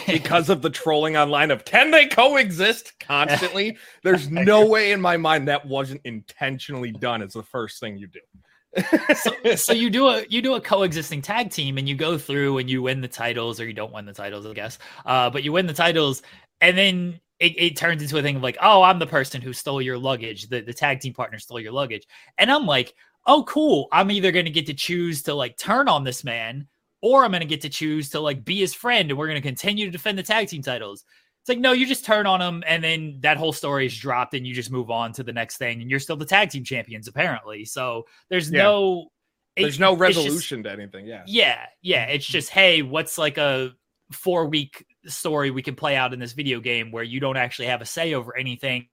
because 0.05 0.49
of 0.49 0.61
the 0.61 0.69
trolling 0.81 1.15
online 1.15 1.49
of 1.49 1.63
can 1.63 1.91
they 1.91 2.07
coexist 2.07 2.99
constantly? 2.99 3.77
There's 4.03 4.29
no 4.29 4.65
way 4.69 4.91
in 4.91 4.99
my 4.99 5.15
mind 5.15 5.47
that 5.47 5.65
wasn't 5.65 6.01
intentionally 6.03 6.91
done 6.91 7.21
It's 7.21 7.35
the 7.35 7.43
first 7.43 7.79
thing 7.79 7.97
you 7.97 8.07
do. 8.07 8.19
so, 9.15 9.55
so 9.55 9.71
you 9.71 9.89
do 9.89 10.07
a 10.07 10.25
you 10.27 10.41
do 10.41 10.55
a 10.55 10.61
coexisting 10.61 11.21
tag 11.21 11.51
team 11.51 11.77
and 11.77 11.87
you 11.87 11.95
go 11.95 12.17
through 12.17 12.57
and 12.57 12.69
you 12.69 12.81
win 12.81 12.99
the 12.99 13.07
titles 13.07 13.61
or 13.61 13.65
you 13.65 13.73
don't 13.73 13.91
win 13.91 14.05
the 14.05 14.13
titles 14.13 14.45
i 14.45 14.53
guess 14.53 14.79
uh, 15.05 15.29
but 15.29 15.43
you 15.43 15.51
win 15.51 15.67
the 15.67 15.73
titles 15.73 16.21
and 16.61 16.77
then 16.77 17.19
it, 17.41 17.55
it, 17.57 17.75
turns 17.75 18.03
into 18.03 18.17
a 18.17 18.21
thing 18.21 18.35
of 18.35 18.43
like, 18.43 18.57
oh, 18.61 18.83
I'm 18.83 18.99
the 18.99 19.07
person 19.07 19.41
who 19.41 19.51
stole 19.51 19.81
your 19.81 19.97
luggage. 19.97 20.47
The, 20.47 20.61
the 20.61 20.73
tag 20.73 20.99
team 20.99 21.13
partner 21.13 21.39
stole 21.39 21.59
your 21.59 21.71
luggage. 21.71 22.07
And 22.37 22.51
I'm 22.51 22.67
like, 22.67 22.93
oh, 23.25 23.43
cool. 23.45 23.87
I'm 23.91 24.11
either 24.11 24.31
going 24.31 24.45
to 24.45 24.51
get 24.51 24.67
to 24.67 24.75
choose 24.75 25.23
to 25.23 25.33
like 25.33 25.57
turn 25.57 25.87
on 25.87 26.03
this 26.03 26.23
man 26.23 26.67
or 27.01 27.23
I'm 27.23 27.31
going 27.31 27.41
to 27.41 27.47
get 27.47 27.61
to 27.61 27.69
choose 27.69 28.11
to 28.11 28.19
like 28.19 28.45
be 28.45 28.59
his 28.59 28.75
friend 28.75 29.09
and 29.09 29.17
we're 29.17 29.25
going 29.25 29.41
to 29.41 29.47
continue 29.47 29.85
to 29.85 29.91
defend 29.91 30.19
the 30.19 30.23
tag 30.23 30.49
team 30.49 30.61
titles. 30.61 31.03
It's 31.41 31.49
like, 31.49 31.57
no, 31.57 31.71
you 31.71 31.87
just 31.87 32.05
turn 32.05 32.27
on 32.27 32.39
him 32.39 32.63
and 32.67 32.83
then 32.83 33.17
that 33.21 33.37
whole 33.37 33.53
story 33.53 33.87
is 33.87 33.97
dropped 33.97 34.35
and 34.35 34.45
you 34.45 34.53
just 34.53 34.71
move 34.71 34.91
on 34.91 35.11
to 35.13 35.23
the 35.23 35.33
next 35.33 35.57
thing 35.57 35.81
and 35.81 35.89
you're 35.89 35.99
still 35.99 36.17
the 36.17 36.25
tag 36.25 36.51
team 36.51 36.63
champions, 36.63 37.07
apparently. 37.07 37.65
So 37.65 38.05
there's 38.29 38.51
yeah. 38.51 38.61
no. 38.61 39.07
There's 39.57 39.79
no 39.79 39.97
resolution 39.97 40.63
just, 40.63 40.75
to 40.75 40.81
anything. 40.81 41.05
Yeah. 41.05 41.23
Yeah. 41.27 41.65
Yeah. 41.81 42.05
It's 42.05 42.25
mm-hmm. 42.25 42.31
just, 42.31 42.49
hey, 42.51 42.83
what's 42.83 43.17
like 43.17 43.37
a 43.37 43.73
four 44.11 44.45
week 44.45 44.85
story 45.05 45.51
we 45.51 45.61
can 45.61 45.75
play 45.75 45.95
out 45.95 46.13
in 46.13 46.19
this 46.19 46.33
video 46.33 46.59
game 46.59 46.91
where 46.91 47.03
you 47.03 47.19
don't 47.19 47.37
actually 47.37 47.67
have 47.67 47.81
a 47.81 47.85
say 47.85 48.13
over 48.13 48.35
anything. 48.37 48.87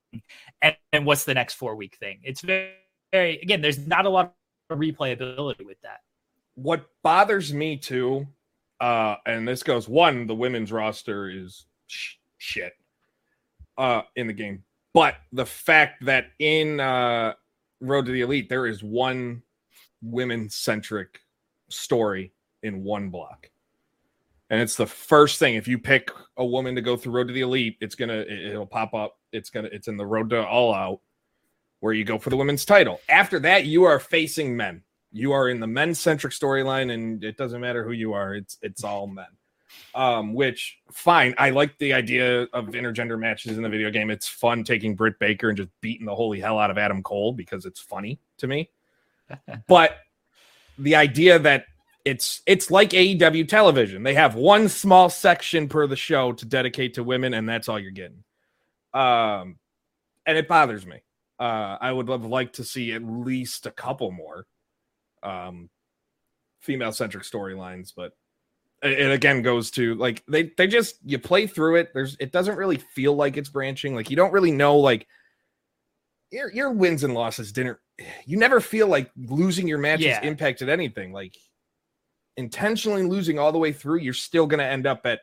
And, 0.61 0.75
and 0.91 1.05
what's 1.05 1.25
the 1.25 1.33
next 1.33 1.55
four 1.55 1.75
week 1.75 1.97
thing? 1.99 2.19
It's 2.23 2.41
very, 2.41 2.71
very, 3.11 3.39
again, 3.39 3.61
there's 3.61 3.85
not 3.85 4.05
a 4.05 4.09
lot 4.09 4.33
of 4.69 4.77
replayability 4.79 5.65
with 5.65 5.79
that. 5.81 5.99
What 6.55 6.85
bothers 7.03 7.53
me 7.53 7.77
too, 7.77 8.27
uh, 8.79 9.15
and 9.25 9.47
this 9.47 9.63
goes 9.63 9.87
one, 9.87 10.27
the 10.27 10.35
women's 10.35 10.71
roster 10.71 11.29
is 11.29 11.65
sh- 11.87 12.15
shit 12.37 12.73
uh, 13.77 14.01
in 14.15 14.27
the 14.27 14.33
game. 14.33 14.63
But 14.93 15.15
the 15.31 15.45
fact 15.45 16.05
that 16.05 16.27
in 16.39 16.79
uh, 16.79 17.33
Road 17.79 18.05
to 18.07 18.11
the 18.11 18.21
Elite, 18.21 18.49
there 18.49 18.67
is 18.67 18.83
one 18.83 19.43
women 20.01 20.49
centric 20.49 21.19
story 21.69 22.33
in 22.63 22.83
one 22.83 23.09
block. 23.09 23.49
And 24.49 24.59
it's 24.59 24.75
the 24.75 24.87
first 24.87 25.37
thing. 25.37 25.55
If 25.55 25.67
you 25.67 25.77
pick 25.77 26.09
a 26.37 26.45
woman 26.45 26.75
to 26.75 26.81
go 26.81 26.97
through 26.97 27.13
Road 27.13 27.27
to 27.27 27.33
the 27.33 27.41
Elite, 27.41 27.77
it's 27.81 27.95
gonna 27.95 28.25
it'll 28.27 28.65
pop 28.65 28.93
up. 28.93 29.17
It's 29.31 29.49
gonna 29.49 29.69
it's 29.71 29.87
in 29.87 29.97
the 29.97 30.05
Road 30.05 30.29
to 30.31 30.45
All 30.45 30.73
Out, 30.73 31.01
where 31.81 31.93
you 31.93 32.03
go 32.03 32.17
for 32.17 32.29
the 32.29 32.37
women's 32.37 32.65
title. 32.65 32.99
After 33.09 33.39
that, 33.39 33.65
you 33.65 33.83
are 33.83 33.99
facing 33.99 34.57
men. 34.57 34.83
You 35.11 35.31
are 35.33 35.49
in 35.49 35.59
the 35.59 35.67
men 35.67 35.93
centric 35.93 36.33
storyline, 36.33 36.91
and 36.93 37.23
it 37.23 37.37
doesn't 37.37 37.61
matter 37.61 37.83
who 37.83 37.91
you 37.91 38.13
are. 38.13 38.35
It's 38.35 38.57
it's 38.61 38.83
all 38.83 39.07
men. 39.07 39.25
Um, 39.93 40.33
which 40.33 40.79
fine. 40.91 41.35
I 41.37 41.51
like 41.51 41.77
the 41.77 41.93
idea 41.93 42.43
of 42.53 42.69
intergender 42.69 43.19
matches 43.19 43.57
in 43.57 43.63
the 43.63 43.69
video 43.69 43.91
game. 43.91 44.09
It's 44.09 44.27
fun 44.27 44.63
taking 44.63 44.95
Britt 44.95 45.19
Baker 45.19 45.49
and 45.49 45.57
just 45.57 45.69
beating 45.79 46.07
the 46.07 46.15
holy 46.15 46.39
hell 46.39 46.57
out 46.57 46.71
of 46.71 46.79
Adam 46.79 47.03
Cole 47.03 47.33
because 47.33 47.65
it's 47.65 47.79
funny 47.79 48.19
to 48.39 48.47
me. 48.47 48.71
but 49.67 49.97
the 50.79 50.95
idea 50.95 51.37
that 51.37 51.65
it's 52.05 52.41
it's 52.45 52.71
like 52.71 52.91
AEW 52.91 53.47
television. 53.47 54.03
They 54.03 54.13
have 54.13 54.35
one 54.35 54.69
small 54.69 55.09
section 55.09 55.67
per 55.67 55.87
the 55.87 55.95
show 55.95 56.31
to 56.33 56.45
dedicate 56.45 56.95
to 56.95 57.03
women, 57.03 57.33
and 57.33 57.47
that's 57.47 57.69
all 57.69 57.79
you're 57.79 57.91
getting. 57.91 58.23
Um, 58.93 59.57
and 60.25 60.37
it 60.37 60.47
bothers 60.47 60.85
me. 60.85 61.01
Uh, 61.39 61.77
I 61.79 61.91
would 61.91 62.09
have 62.09 62.25
liked 62.25 62.55
to 62.55 62.63
see 62.63 62.93
at 62.93 63.03
least 63.03 63.65
a 63.65 63.71
couple 63.71 64.11
more 64.11 64.45
um 65.21 65.69
female 66.61 66.91
centric 66.91 67.23
storylines, 67.23 67.93
but 67.95 68.13
it 68.81 69.11
again 69.11 69.41
goes 69.41 69.71
to 69.71 69.95
like 69.95 70.23
they 70.27 70.51
they 70.57 70.67
just 70.67 70.95
you 71.03 71.19
play 71.19 71.47
through 71.47 71.75
it. 71.75 71.93
There's 71.93 72.15
it 72.19 72.31
doesn't 72.31 72.57
really 72.57 72.77
feel 72.77 73.15
like 73.15 73.37
it's 73.37 73.49
branching. 73.49 73.95
Like 73.95 74.09
you 74.09 74.15
don't 74.15 74.31
really 74.31 74.51
know 74.51 74.77
like 74.77 75.07
your 76.31 76.51
your 76.51 76.71
wins 76.71 77.03
and 77.03 77.13
losses 77.13 77.51
didn't 77.51 77.77
you 78.25 78.37
never 78.37 78.61
feel 78.61 78.87
like 78.87 79.11
losing 79.17 79.67
your 79.67 79.79
matches 79.79 80.05
yeah. 80.05 80.21
impacted 80.21 80.69
anything. 80.69 81.11
Like 81.11 81.35
intentionally 82.37 83.03
losing 83.03 83.39
all 83.39 83.51
the 83.51 83.57
way 83.57 83.71
through, 83.71 83.99
you're 83.99 84.13
still 84.13 84.47
gonna 84.47 84.63
end 84.63 84.87
up 84.87 85.05
at, 85.05 85.21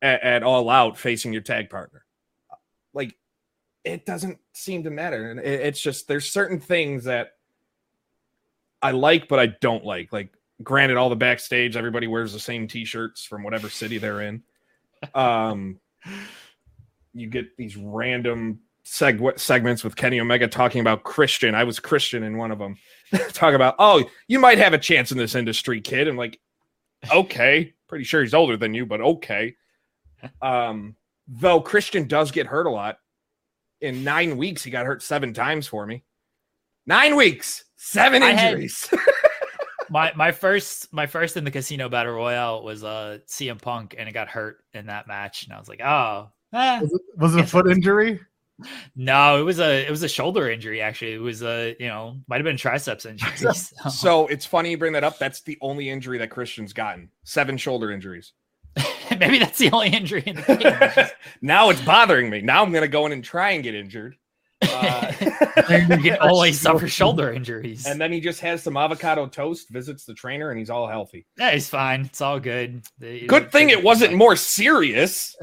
at, 0.00 0.22
at 0.22 0.42
all 0.42 0.68
out 0.68 0.98
facing 0.98 1.32
your 1.32 1.42
tag 1.42 1.70
partner. 1.70 2.04
Like 2.94 3.16
it 3.84 4.06
doesn't 4.06 4.38
seem 4.52 4.84
to 4.84 4.90
matter. 4.90 5.30
And 5.30 5.40
it, 5.40 5.60
it's 5.60 5.80
just 5.80 6.08
there's 6.08 6.30
certain 6.30 6.60
things 6.60 7.04
that 7.04 7.32
I 8.82 8.90
like, 8.90 9.28
but 9.28 9.38
I 9.38 9.46
don't 9.46 9.84
like. 9.84 10.12
Like 10.12 10.32
granted, 10.62 10.96
all 10.96 11.08
the 11.08 11.16
backstage, 11.16 11.76
everybody 11.76 12.06
wears 12.06 12.32
the 12.32 12.40
same 12.40 12.66
t-shirts 12.66 13.24
from 13.24 13.42
whatever 13.42 13.68
city 13.68 13.98
they're 13.98 14.22
in. 14.22 14.42
Um, 15.14 15.78
you 17.14 17.28
get 17.28 17.56
these 17.56 17.76
random 17.76 18.60
seg- 18.84 19.38
segments 19.38 19.84
with 19.84 19.96
Kenny 19.96 20.20
Omega 20.20 20.48
talking 20.48 20.80
about 20.80 21.04
Christian. 21.04 21.54
I 21.54 21.64
was 21.64 21.78
Christian 21.78 22.22
in 22.22 22.36
one 22.36 22.50
of 22.50 22.58
them. 22.58 22.76
Talk 23.32 23.54
about, 23.54 23.76
oh, 23.78 24.04
you 24.28 24.38
might 24.38 24.58
have 24.58 24.72
a 24.72 24.78
chance 24.78 25.12
in 25.12 25.18
this 25.18 25.34
industry, 25.34 25.80
kid. 25.80 26.08
And 26.08 26.16
like, 26.16 26.40
okay, 27.10 27.74
pretty 27.88 28.04
sure 28.04 28.22
he's 28.22 28.34
older 28.34 28.56
than 28.56 28.74
you, 28.74 28.86
but 28.86 29.00
okay. 29.00 29.54
Um, 30.40 30.96
though 31.26 31.60
Christian 31.60 32.06
does 32.06 32.30
get 32.30 32.46
hurt 32.46 32.66
a 32.66 32.70
lot. 32.70 32.98
In 33.80 34.04
nine 34.04 34.36
weeks, 34.36 34.62
he 34.62 34.70
got 34.70 34.86
hurt 34.86 35.02
seven 35.02 35.34
times 35.34 35.66
for 35.66 35.84
me. 35.86 36.04
Nine 36.86 37.16
weeks, 37.16 37.64
seven 37.76 38.22
injuries. 38.22 38.86
Had, 38.86 39.00
my 39.90 40.12
my 40.14 40.32
first 40.32 40.92
my 40.92 41.06
first 41.06 41.36
in 41.36 41.44
the 41.44 41.50
casino 41.50 41.88
battle 41.88 42.14
royale 42.14 42.62
was 42.62 42.84
uh 42.84 43.18
CM 43.26 43.60
Punk, 43.60 43.96
and 43.98 44.08
it 44.08 44.12
got 44.12 44.28
hurt 44.28 44.58
in 44.72 44.86
that 44.86 45.08
match, 45.08 45.44
and 45.44 45.52
I 45.52 45.58
was 45.58 45.68
like, 45.68 45.80
oh, 45.80 46.30
eh. 46.52 46.80
was, 46.80 46.92
it, 46.92 47.00
was 47.16 47.34
it 47.34 47.40
a 47.40 47.46
foot 47.46 47.68
injury? 47.68 48.20
No, 48.96 49.40
it 49.40 49.42
was 49.42 49.60
a 49.60 49.86
it 49.86 49.90
was 49.90 50.02
a 50.02 50.08
shoulder 50.08 50.50
injury. 50.50 50.80
Actually, 50.80 51.14
it 51.14 51.20
was 51.20 51.42
a 51.42 51.76
you 51.78 51.88
know 51.88 52.16
might 52.28 52.36
have 52.36 52.44
been 52.44 52.56
triceps 52.56 53.06
injury. 53.06 53.30
So. 53.52 53.88
so 53.88 54.26
it's 54.28 54.46
funny 54.46 54.70
you 54.70 54.78
bring 54.78 54.92
that 54.92 55.04
up. 55.04 55.18
That's 55.18 55.42
the 55.42 55.58
only 55.60 55.90
injury 55.90 56.18
that 56.18 56.30
Christian's 56.30 56.72
gotten. 56.72 57.10
Seven 57.24 57.56
shoulder 57.56 57.90
injuries. 57.90 58.32
Maybe 59.18 59.38
that's 59.38 59.58
the 59.58 59.70
only 59.72 59.88
injury 59.88 60.22
in 60.26 60.36
the 60.36 60.42
game. 60.56 61.08
now 61.42 61.70
it's 61.70 61.82
bothering 61.82 62.30
me. 62.30 62.40
Now 62.40 62.62
I'm 62.62 62.72
gonna 62.72 62.88
go 62.88 63.06
in 63.06 63.12
and 63.12 63.22
try 63.22 63.52
and 63.52 63.62
get 63.62 63.74
injured. 63.74 64.16
Uh, 64.62 65.12
you 65.68 65.98
can 65.98 66.18
always 66.20 66.60
suffer 66.60 66.86
shoulder 66.86 67.32
injuries. 67.32 67.86
And 67.86 68.00
then 68.00 68.12
he 68.12 68.20
just 68.20 68.40
has 68.40 68.62
some 68.62 68.76
avocado 68.76 69.26
toast, 69.26 69.70
visits 69.70 70.04
the 70.04 70.14
trainer, 70.14 70.50
and 70.50 70.58
he's 70.58 70.70
all 70.70 70.86
healthy. 70.86 71.26
Yeah, 71.36 71.52
he's 71.52 71.68
fine. 71.68 72.02
It's 72.02 72.20
all 72.20 72.38
good. 72.38 72.82
Good 73.00 73.50
thing 73.50 73.70
it 73.70 73.82
wasn't 73.82 74.14
more 74.14 74.36
serious, 74.36 75.36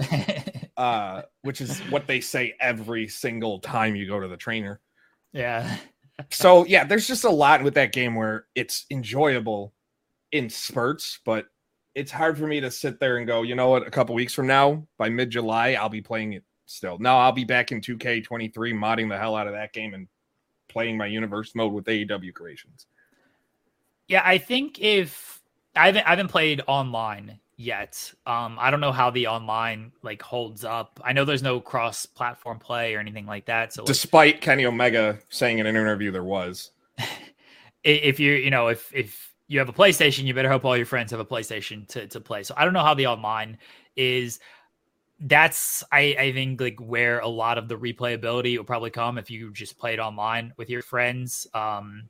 uh, 0.79 1.23
which 1.41 1.59
is 1.59 1.77
what 1.91 2.07
they 2.07 2.21
say 2.21 2.55
every 2.61 3.05
single 3.05 3.59
time 3.59 3.97
you 3.97 4.07
go 4.07 4.17
to 4.17 4.29
the 4.29 4.37
trainer. 4.37 4.79
Yeah. 5.33 5.75
so 6.31 6.65
yeah, 6.65 6.85
there's 6.85 7.05
just 7.05 7.25
a 7.25 7.29
lot 7.29 7.61
with 7.61 7.73
that 7.73 7.91
game 7.91 8.15
where 8.15 8.45
it's 8.55 8.85
enjoyable 8.89 9.73
in 10.31 10.49
spurts, 10.49 11.19
but 11.25 11.47
it's 11.95 12.11
hard 12.11 12.37
for 12.37 12.47
me 12.47 12.61
to 12.61 12.71
sit 12.71 12.97
there 12.97 13.17
and 13.17 13.27
go, 13.27 13.41
you 13.41 13.55
know 13.55 13.67
what, 13.67 13.85
a 13.85 13.91
couple 13.91 14.15
weeks 14.15 14.33
from 14.33 14.47
now, 14.47 14.87
by 14.97 15.09
mid 15.09 15.29
July, 15.29 15.73
I'll 15.73 15.89
be 15.89 16.01
playing 16.01 16.31
it 16.31 16.45
still. 16.65 16.97
No, 16.97 17.17
I'll 17.17 17.33
be 17.33 17.43
back 17.43 17.73
in 17.73 17.81
2K23 17.81 18.53
modding 18.53 19.09
the 19.09 19.17
hell 19.17 19.35
out 19.35 19.47
of 19.47 19.53
that 19.53 19.73
game 19.73 19.93
and 19.93 20.07
playing 20.69 20.97
my 20.97 21.07
universe 21.07 21.55
mode 21.55 21.73
with 21.73 21.83
AEW 21.85 22.33
creations. 22.33 22.87
Yeah, 24.07 24.21
I 24.23 24.37
think 24.37 24.79
if 24.79 25.41
I 25.75 25.87
haven't 25.87 26.05
I 26.05 26.11
haven't 26.11 26.29
played 26.29 26.61
online 26.67 27.41
yet. 27.59 28.13
Um, 28.25 28.57
I 28.57 28.71
don't 28.71 28.79
know 28.79 28.93
how 28.93 29.09
the 29.09 29.27
online 29.27 29.91
like 30.01 30.21
holds 30.21 30.63
up. 30.63 30.99
I 31.03 31.11
know 31.11 31.25
there's 31.25 31.43
no 31.43 31.59
cross 31.59 32.05
platform 32.05 32.57
play 32.57 32.95
or 32.95 32.99
anything 32.99 33.25
like 33.25 33.45
that. 33.45 33.73
So 33.73 33.83
despite 33.83 34.35
like, 34.35 34.41
Kenny 34.41 34.65
Omega 34.65 35.19
saying 35.27 35.59
in 35.59 35.67
an 35.67 35.75
interview 35.75 36.09
there 36.09 36.23
was. 36.23 36.71
if 37.83 38.19
you 38.19 38.31
you 38.33 38.49
know 38.49 38.69
if 38.69 38.89
if 38.95 39.33
you 39.47 39.59
have 39.59 39.67
a 39.67 39.73
PlayStation, 39.73 40.23
you 40.23 40.33
better 40.33 40.49
hope 40.49 40.63
all 40.63 40.77
your 40.77 40.85
friends 40.85 41.11
have 41.11 41.19
a 41.19 41.25
PlayStation 41.25 41.85
to 41.89 42.07
to 42.07 42.21
play. 42.21 42.43
So 42.43 42.53
I 42.55 42.63
don't 42.63 42.73
know 42.73 42.83
how 42.83 42.93
the 42.93 43.07
online 43.07 43.57
is 43.97 44.39
that's 45.19 45.83
I, 45.91 46.15
I 46.17 46.31
think 46.31 46.61
like 46.61 46.79
where 46.79 47.19
a 47.19 47.27
lot 47.27 47.57
of 47.57 47.67
the 47.67 47.75
replayability 47.75 48.57
will 48.57 48.63
probably 48.63 48.89
come 48.89 49.17
if 49.17 49.29
you 49.29 49.51
just 49.51 49.77
play 49.77 49.93
it 49.93 49.99
online 49.99 50.53
with 50.55 50.69
your 50.69 50.81
friends 50.81 51.45
um 51.53 52.07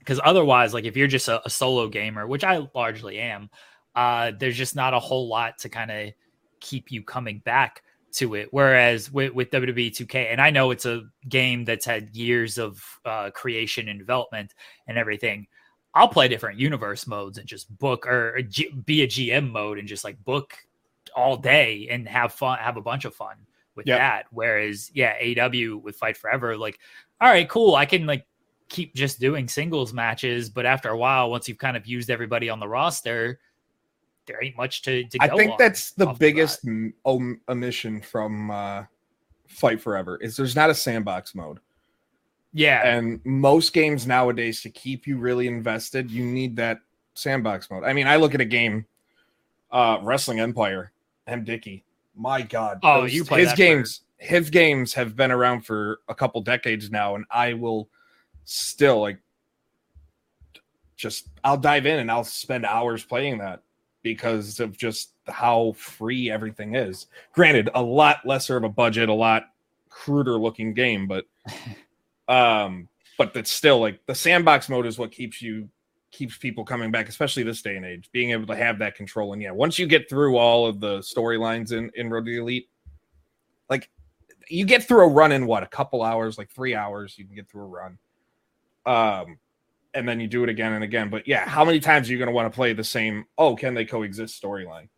because 0.00 0.20
otherwise 0.24 0.74
like 0.74 0.84
if 0.84 0.96
you're 0.96 1.06
just 1.06 1.28
a, 1.28 1.46
a, 1.46 1.48
solo 1.48 1.86
gamer 1.86 2.26
which 2.26 2.42
i 2.42 2.66
largely 2.74 3.20
am 3.20 3.48
uh 3.94 4.32
there's 4.38 4.56
just 4.56 4.76
not 4.76 4.94
a 4.94 4.98
whole 4.98 5.28
lot 5.28 5.58
to 5.58 5.68
kind 5.68 5.90
of 5.90 6.10
keep 6.60 6.90
you 6.90 7.02
coming 7.02 7.40
back 7.44 7.82
to 8.12 8.34
it 8.34 8.48
whereas 8.50 9.10
with, 9.10 9.32
with 9.32 9.50
wwe 9.50 9.90
2k 9.90 10.30
and 10.30 10.40
i 10.40 10.50
know 10.50 10.70
it's 10.70 10.86
a 10.86 11.02
game 11.28 11.64
that's 11.64 11.86
had 11.86 12.14
years 12.14 12.58
of 12.58 12.82
uh, 13.04 13.30
creation 13.30 13.88
and 13.88 13.98
development 13.98 14.54
and 14.88 14.98
everything 14.98 15.46
i'll 15.94 16.08
play 16.08 16.26
different 16.28 16.58
universe 16.58 17.06
modes 17.06 17.38
and 17.38 17.46
just 17.46 17.76
book 17.78 18.06
or, 18.06 18.36
or 18.36 18.42
G, 18.42 18.70
be 18.84 19.02
a 19.02 19.06
gm 19.06 19.50
mode 19.50 19.78
and 19.78 19.86
just 19.86 20.04
like 20.04 20.22
book 20.24 20.56
all 21.14 21.36
day 21.36 21.88
and 21.90 22.08
have 22.08 22.32
fun, 22.32 22.58
have 22.58 22.76
a 22.76 22.82
bunch 22.82 23.04
of 23.04 23.14
fun 23.14 23.36
with 23.74 23.86
yep. 23.86 23.98
that. 23.98 24.26
Whereas, 24.30 24.90
yeah, 24.94 25.14
AW 25.20 25.78
with 25.78 25.96
Fight 25.96 26.16
Forever, 26.16 26.56
like, 26.56 26.78
all 27.20 27.28
right, 27.28 27.48
cool. 27.48 27.74
I 27.74 27.86
can 27.86 28.06
like 28.06 28.26
keep 28.68 28.94
just 28.94 29.20
doing 29.20 29.48
singles 29.48 29.92
matches, 29.92 30.48
but 30.50 30.66
after 30.66 30.90
a 30.90 30.96
while, 30.96 31.30
once 31.30 31.48
you've 31.48 31.58
kind 31.58 31.76
of 31.76 31.86
used 31.86 32.10
everybody 32.10 32.48
on 32.48 32.60
the 32.60 32.68
roster, 32.68 33.40
there 34.30 34.42
ain't 34.42 34.56
much 34.56 34.82
to. 34.82 35.04
to 35.04 35.18
I 35.20 35.28
think 35.28 35.58
that's 35.58 35.92
the 35.92 36.06
biggest 36.06 36.64
om- 37.04 37.40
omission 37.48 38.00
from 38.00 38.50
uh, 38.50 38.84
Fight 39.48 39.80
Forever 39.80 40.16
is 40.18 40.36
there's 40.36 40.56
not 40.56 40.70
a 40.70 40.74
sandbox 40.74 41.34
mode. 41.34 41.58
Yeah, 42.52 42.86
and 42.86 43.20
most 43.24 43.72
games 43.72 44.06
nowadays 44.06 44.60
to 44.62 44.70
keep 44.70 45.06
you 45.06 45.18
really 45.18 45.46
invested, 45.46 46.10
you 46.10 46.24
need 46.24 46.56
that 46.56 46.80
sandbox 47.14 47.70
mode. 47.70 47.84
I 47.84 47.92
mean, 47.92 48.06
I 48.06 48.16
look 48.16 48.34
at 48.34 48.40
a 48.40 48.46
game, 48.46 48.86
uh, 49.70 49.98
Wrestling 50.02 50.40
Empire, 50.40 50.92
MDickie. 51.28 51.82
My 52.16 52.42
God. 52.42 52.80
Oh, 52.82 53.02
those, 53.02 53.14
you 53.14 53.24
play 53.24 53.44
his 53.44 53.52
games. 53.54 54.02
For... 54.18 54.26
His 54.26 54.50
games 54.50 54.92
have 54.94 55.16
been 55.16 55.30
around 55.30 55.62
for 55.62 56.00
a 56.08 56.14
couple 56.14 56.40
decades 56.42 56.90
now, 56.90 57.14
and 57.14 57.24
I 57.30 57.54
will 57.54 57.88
still 58.44 59.00
like 59.00 59.18
just 60.96 61.28
I'll 61.42 61.56
dive 61.56 61.86
in 61.86 62.00
and 62.00 62.10
I'll 62.10 62.24
spend 62.24 62.66
hours 62.66 63.02
playing 63.04 63.38
that 63.38 63.62
because 64.02 64.60
of 64.60 64.76
just 64.76 65.12
how 65.26 65.72
free 65.76 66.30
everything 66.30 66.74
is. 66.74 67.06
Granted, 67.32 67.70
a 67.74 67.82
lot 67.82 68.24
lesser 68.24 68.56
of 68.56 68.64
a 68.64 68.68
budget, 68.68 69.08
a 69.08 69.14
lot 69.14 69.44
cruder 69.88 70.38
looking 70.38 70.74
game, 70.74 71.06
but 71.06 71.26
um, 72.28 72.88
but 73.18 73.34
that's 73.34 73.50
still 73.50 73.80
like 73.80 74.04
the 74.06 74.14
sandbox 74.14 74.68
mode 74.68 74.86
is 74.86 74.98
what 74.98 75.12
keeps 75.12 75.42
you 75.42 75.68
keeps 76.10 76.36
people 76.36 76.64
coming 76.64 76.90
back, 76.90 77.08
especially 77.08 77.42
this 77.42 77.62
day 77.62 77.76
and 77.76 77.86
age, 77.86 78.08
being 78.12 78.30
able 78.30 78.46
to 78.46 78.56
have 78.56 78.78
that 78.78 78.94
control. 78.94 79.32
And 79.32 79.40
yeah, 79.40 79.52
once 79.52 79.78
you 79.78 79.86
get 79.86 80.08
through 80.08 80.36
all 80.36 80.66
of 80.66 80.80
the 80.80 80.98
storylines 80.98 81.72
in, 81.72 81.90
in 81.94 82.10
Road 82.10 82.24
to 82.24 82.32
the 82.32 82.38
Elite, 82.38 82.68
like 83.68 83.90
you 84.48 84.64
get 84.64 84.82
through 84.82 85.04
a 85.04 85.08
run 85.08 85.32
in 85.32 85.46
what, 85.46 85.62
a 85.62 85.66
couple 85.66 86.02
hours, 86.02 86.36
like 86.36 86.50
three 86.50 86.74
hours, 86.74 87.16
you 87.16 87.24
can 87.24 87.34
get 87.34 87.48
through 87.48 87.62
a 87.62 87.66
run. 87.66 87.98
Um, 88.86 89.38
and 89.94 90.08
then 90.08 90.20
you 90.20 90.26
do 90.26 90.42
it 90.42 90.48
again 90.48 90.72
and 90.72 90.84
again. 90.84 91.10
But 91.10 91.26
yeah, 91.26 91.48
how 91.48 91.64
many 91.64 91.80
times 91.80 92.08
are 92.08 92.12
you 92.12 92.18
going 92.18 92.28
to 92.28 92.34
want 92.34 92.50
to 92.50 92.54
play 92.54 92.72
the 92.72 92.84
same? 92.84 93.26
Oh, 93.38 93.56
can 93.56 93.74
they 93.74 93.84
coexist 93.84 94.40
storyline? 94.40 94.88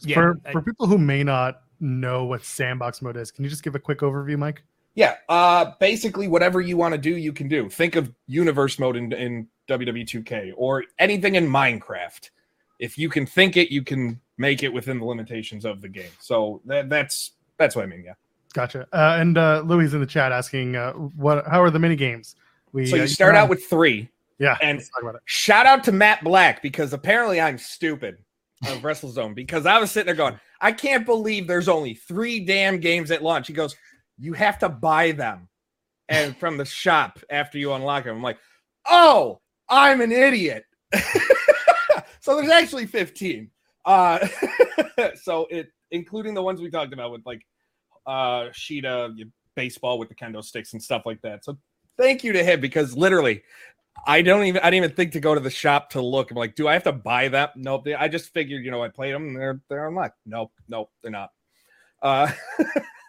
Yeah, 0.00 0.14
for, 0.14 0.40
I, 0.44 0.52
for 0.52 0.62
people 0.62 0.86
who 0.86 0.98
may 0.98 1.22
not 1.22 1.62
know 1.80 2.24
what 2.24 2.44
sandbox 2.44 3.02
mode 3.02 3.16
is, 3.16 3.30
can 3.30 3.44
you 3.44 3.50
just 3.50 3.62
give 3.62 3.74
a 3.74 3.78
quick 3.78 3.98
overview, 4.00 4.36
Mike? 4.36 4.62
Yeah, 4.94 5.16
uh, 5.28 5.72
basically 5.80 6.28
whatever 6.28 6.60
you 6.60 6.76
want 6.76 6.92
to 6.92 6.98
do, 6.98 7.16
you 7.16 7.32
can 7.32 7.48
do. 7.48 7.68
Think 7.68 7.96
of 7.96 8.12
universe 8.26 8.78
mode 8.78 8.96
in, 8.96 9.12
in 9.12 9.48
WWE2K 9.68 10.52
or 10.56 10.84
anything 10.98 11.36
in 11.36 11.48
Minecraft. 11.48 12.30
If 12.78 12.98
you 12.98 13.08
can 13.08 13.24
think 13.24 13.56
it, 13.56 13.70
you 13.70 13.82
can 13.82 14.20
make 14.36 14.62
it 14.62 14.68
within 14.68 14.98
the 14.98 15.04
limitations 15.04 15.64
of 15.64 15.80
the 15.80 15.88
game. 15.88 16.10
So 16.18 16.60
that, 16.66 16.90
that's 16.90 17.32
that's 17.56 17.76
what 17.76 17.84
I 17.84 17.86
mean. 17.86 18.02
Yeah. 18.04 18.14
Gotcha. 18.52 18.86
Uh, 18.92 19.16
and 19.18 19.38
uh, 19.38 19.62
Louis 19.64 19.94
in 19.94 20.00
the 20.00 20.06
chat 20.06 20.32
asking, 20.32 20.76
uh, 20.76 20.92
what? 20.92 21.46
How 21.46 21.62
are 21.62 21.70
the 21.70 21.78
mini 21.78 21.96
games? 21.96 22.36
We, 22.72 22.86
so 22.86 22.96
you 22.96 23.02
uh, 23.02 23.06
start 23.06 23.34
out 23.34 23.48
with 23.48 23.64
three. 23.64 24.08
Yeah. 24.38 24.56
And 24.60 24.82
shout 25.24 25.66
out 25.66 25.84
to 25.84 25.92
Matt 25.92 26.24
Black 26.24 26.62
because 26.62 26.92
apparently 26.92 27.40
I'm 27.40 27.58
stupid 27.58 28.18
of 28.66 28.78
WrestleZone 28.78 29.34
because 29.34 29.66
I 29.66 29.78
was 29.78 29.90
sitting 29.90 30.06
there 30.06 30.14
going, 30.14 30.38
I 30.60 30.72
can't 30.72 31.04
believe 31.04 31.46
there's 31.46 31.68
only 31.68 31.94
three 31.94 32.40
damn 32.40 32.78
games 32.78 33.10
at 33.10 33.22
launch. 33.22 33.46
He 33.46 33.52
goes, 33.52 33.76
You 34.18 34.32
have 34.32 34.58
to 34.60 34.68
buy 34.68 35.12
them 35.12 35.48
and 36.08 36.36
from 36.40 36.56
the 36.56 36.64
shop 36.64 37.18
after 37.30 37.58
you 37.58 37.72
unlock 37.72 38.04
them. 38.04 38.16
I'm 38.16 38.22
like, 38.22 38.38
Oh, 38.86 39.40
I'm 39.68 40.00
an 40.00 40.12
idiot. 40.12 40.64
so 42.20 42.36
there's 42.36 42.50
actually 42.50 42.86
15. 42.86 43.50
Uh, 43.84 44.26
so 45.22 45.46
it 45.50 45.68
including 45.90 46.34
the 46.34 46.42
ones 46.42 46.60
we 46.60 46.70
talked 46.70 46.92
about 46.92 47.12
with 47.12 47.22
like 47.26 47.42
uh 48.06 48.48
Sheeta, 48.52 49.14
baseball 49.54 49.98
with 49.98 50.08
the 50.08 50.14
kendo 50.14 50.42
sticks 50.42 50.72
and 50.72 50.82
stuff 50.82 51.02
like 51.04 51.20
that. 51.22 51.44
So 51.44 51.58
thank 51.98 52.24
you 52.24 52.32
to 52.32 52.44
him 52.44 52.60
because 52.60 52.96
literally 52.96 53.42
I 54.06 54.22
don't 54.22 54.44
even 54.44 54.60
I 54.62 54.70
didn't 54.70 54.84
even 54.84 54.96
think 54.96 55.12
to 55.12 55.20
go 55.20 55.34
to 55.34 55.40
the 55.40 55.50
shop 55.50 55.90
to 55.90 56.02
look. 56.02 56.30
I'm 56.30 56.36
like, 56.36 56.56
do 56.56 56.66
I 56.66 56.72
have 56.72 56.84
to 56.84 56.92
buy 56.92 57.28
that? 57.28 57.56
Nope. 57.56 57.86
I 57.96 58.08
just 58.08 58.32
figured, 58.32 58.64
you 58.64 58.70
know, 58.70 58.82
I 58.82 58.88
played 58.88 59.14
them. 59.14 59.34
they're 59.34 59.60
they're 59.68 59.88
unlocked. 59.88 60.18
Nope, 60.26 60.52
nope, 60.68 60.90
they're 61.02 61.10
not. 61.10 61.30
Uh, 62.00 62.30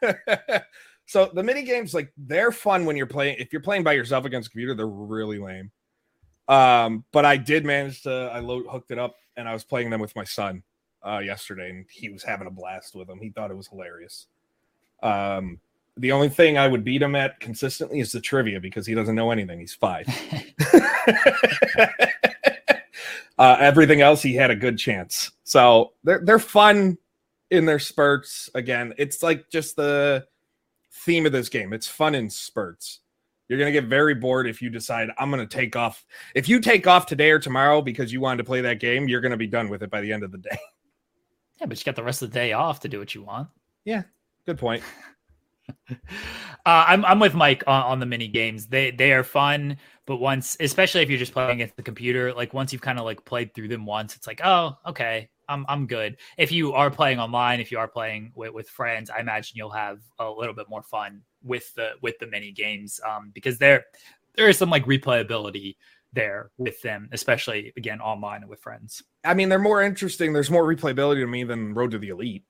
so 1.08 1.32
the 1.34 1.42
mini 1.42 1.64
games, 1.64 1.94
like 1.94 2.12
they're 2.18 2.52
fun 2.52 2.86
when 2.86 2.96
you're 2.96 3.08
playing. 3.08 3.38
If 3.40 3.52
you're 3.52 3.62
playing 3.62 3.84
by 3.84 3.94
yourself 3.94 4.26
against 4.26 4.52
computer, 4.52 4.76
they're 4.76 4.88
really 4.88 5.40
lame. 5.40 5.72
Um, 6.48 7.06
but 7.12 7.26
I 7.26 7.38
did 7.38 7.66
manage 7.66 8.04
to 8.04 8.30
I 8.34 8.40
load 8.40 8.66
hooked 8.68 8.92
it 8.92 9.00
up 9.00 9.16
and 9.36 9.48
I 9.48 9.54
was 9.54 9.64
playing 9.64 9.90
them 9.90 10.02
with 10.02 10.16
my 10.16 10.26
son 10.26 10.62
uh 11.06 11.20
yesterday, 11.20 11.70
and 11.72 11.86
he 11.90 12.10
was 12.10 12.24
having 12.24 12.48
a 12.48 12.52
blast 12.52 12.96
with 12.96 13.08
them. 13.08 13.20
He 13.20 13.30
thought 13.30 13.50
it 13.50 13.58
was 13.58 13.68
hilarious. 13.68 14.28
Um, 15.02 15.60
the 15.98 16.12
only 16.12 16.30
thing 16.30 16.58
I 16.58 16.68
would 16.68 16.84
beat 16.84 17.02
him 17.02 17.16
at 17.16 17.40
consistently 17.40 18.00
is 18.00 18.12
the 18.12 18.20
trivia 18.20 18.60
because 18.60 18.88
he 18.88 18.96
doesn't 18.96 19.16
know 19.16 19.32
anything. 19.32 19.60
He's 19.60 19.74
five. 19.74 20.08
uh, 23.38 23.58
everything 23.60 24.02
else, 24.02 24.22
he 24.22 24.34
had 24.34 24.52
a 24.52 24.56
good 24.56 24.78
chance. 24.78 25.32
So 25.44 25.94
they're 26.04 26.22
they're 26.24 26.40
fun 26.40 26.98
in 27.52 27.66
their 27.66 27.80
spurts. 27.80 28.50
Again, 28.56 28.94
it's 28.98 29.22
like 29.22 29.50
just 29.50 29.76
the 29.76 30.26
theme 30.92 31.26
of 31.26 31.32
this 31.32 31.50
game. 31.50 31.74
It's 31.74 31.88
fun 31.88 32.16
in 32.16 32.30
spurts. 32.30 33.00
You're 33.48 33.60
gonna 33.60 33.72
get 33.72 33.86
very 33.86 34.16
bored 34.16 34.48
if 34.48 34.62
you 34.62 34.70
decide 34.70 35.10
I'm 35.20 35.30
gonna 35.30 35.46
take 35.46 35.76
off. 35.76 36.06
If 36.34 36.50
you 36.50 36.60
take 36.60 36.88
off 36.88 37.06
today 37.06 37.30
or 37.30 37.40
tomorrow 37.40 37.82
because 37.82 38.12
you 38.12 38.22
wanted 38.22 38.38
to 38.38 38.46
play 38.46 38.62
that 38.62 38.80
game, 38.80 39.08
you're 39.08 39.22
gonna 39.22 39.38
be 39.38 39.48
done 39.48 39.70
with 39.70 39.84
it 39.84 39.92
by 39.92 40.02
the 40.02 40.12
end 40.12 40.24
of 40.24 40.32
the 40.32 40.40
day. 40.40 40.58
Yeah, 41.60 41.68
but 41.68 41.78
you 41.78 41.86
got 41.86 41.96
the 41.96 42.04
rest 42.04 42.24
of 42.24 42.32
the 42.32 42.34
day 42.34 42.54
off 42.54 42.80
to 42.80 42.90
do 42.90 43.00
what 43.00 43.14
you 43.14 43.22
want. 43.22 43.48
Yeah, 43.86 44.04
good 44.46 44.58
point. 44.58 44.84
uh, 46.66 46.86
I'm 46.88 47.06
I'm 47.06 47.20
with 47.20 47.34
Mike 47.34 47.64
on, 47.68 47.84
on, 47.84 48.00
the 48.00 48.06
mini 48.06 48.28
games. 48.28 48.68
They 48.68 48.92
they 48.92 49.14
are 49.14 49.24
fun, 49.24 49.78
but 50.06 50.18
once, 50.18 50.58
especially 50.60 51.02
if 51.02 51.10
you're 51.10 51.20
just 51.20 51.34
playing 51.34 51.52
against 51.52 51.76
the 51.76 51.84
computer, 51.84 52.34
like 52.34 52.54
once 52.54 52.74
you've 52.74 52.82
kind 52.82 53.00
of 53.00 53.06
like 53.06 53.24
played 53.26 53.54
through 53.54 53.70
them 53.70 53.86
once, 53.86 54.16
it's 54.16 54.28
like, 54.28 54.42
oh, 54.44 54.78
okay, 54.88 55.30
I'm 55.50 55.66
I'm 55.68 55.88
good. 55.88 56.18
If 56.38 56.52
you 56.52 56.74
are 56.74 56.90
playing 56.90 57.20
online, 57.20 57.60
if 57.60 57.72
you 57.72 57.80
are 57.80 57.88
playing 57.88 58.32
with, 58.36 58.54
with 58.54 58.70
friends, 58.70 59.10
I 59.10 59.20
imagine 59.20 59.58
you'll 59.58 59.72
have 59.72 60.00
a 60.20 60.30
little 60.30 60.56
bit 60.56 60.70
more 60.70 60.84
fun 60.84 61.22
with 61.44 61.74
the 61.76 61.92
with 62.02 62.18
the 62.20 62.28
mini 62.28 62.52
games, 62.52 63.00
um, 63.08 63.32
because 63.34 63.58
there 63.58 63.86
there 64.36 64.50
is 64.50 64.58
some 64.58 64.70
like 64.70 64.86
replayability 64.86 65.76
there 66.14 66.52
with 66.58 66.82
them, 66.82 67.10
especially 67.12 67.74
again 67.78 68.00
online 68.00 68.42
and 68.42 68.50
with 68.50 68.62
friends. 68.62 69.04
I 69.24 69.34
mean, 69.34 69.50
they're 69.50 69.60
more 69.60 69.82
interesting. 69.82 70.34
There's 70.34 70.52
more 70.52 70.64
replayability 70.64 71.22
to 71.22 71.28
me 71.28 71.44
than 71.44 71.74
Road 71.74 71.92
to 71.92 72.00
the 72.00 72.10
Elite. 72.10 72.44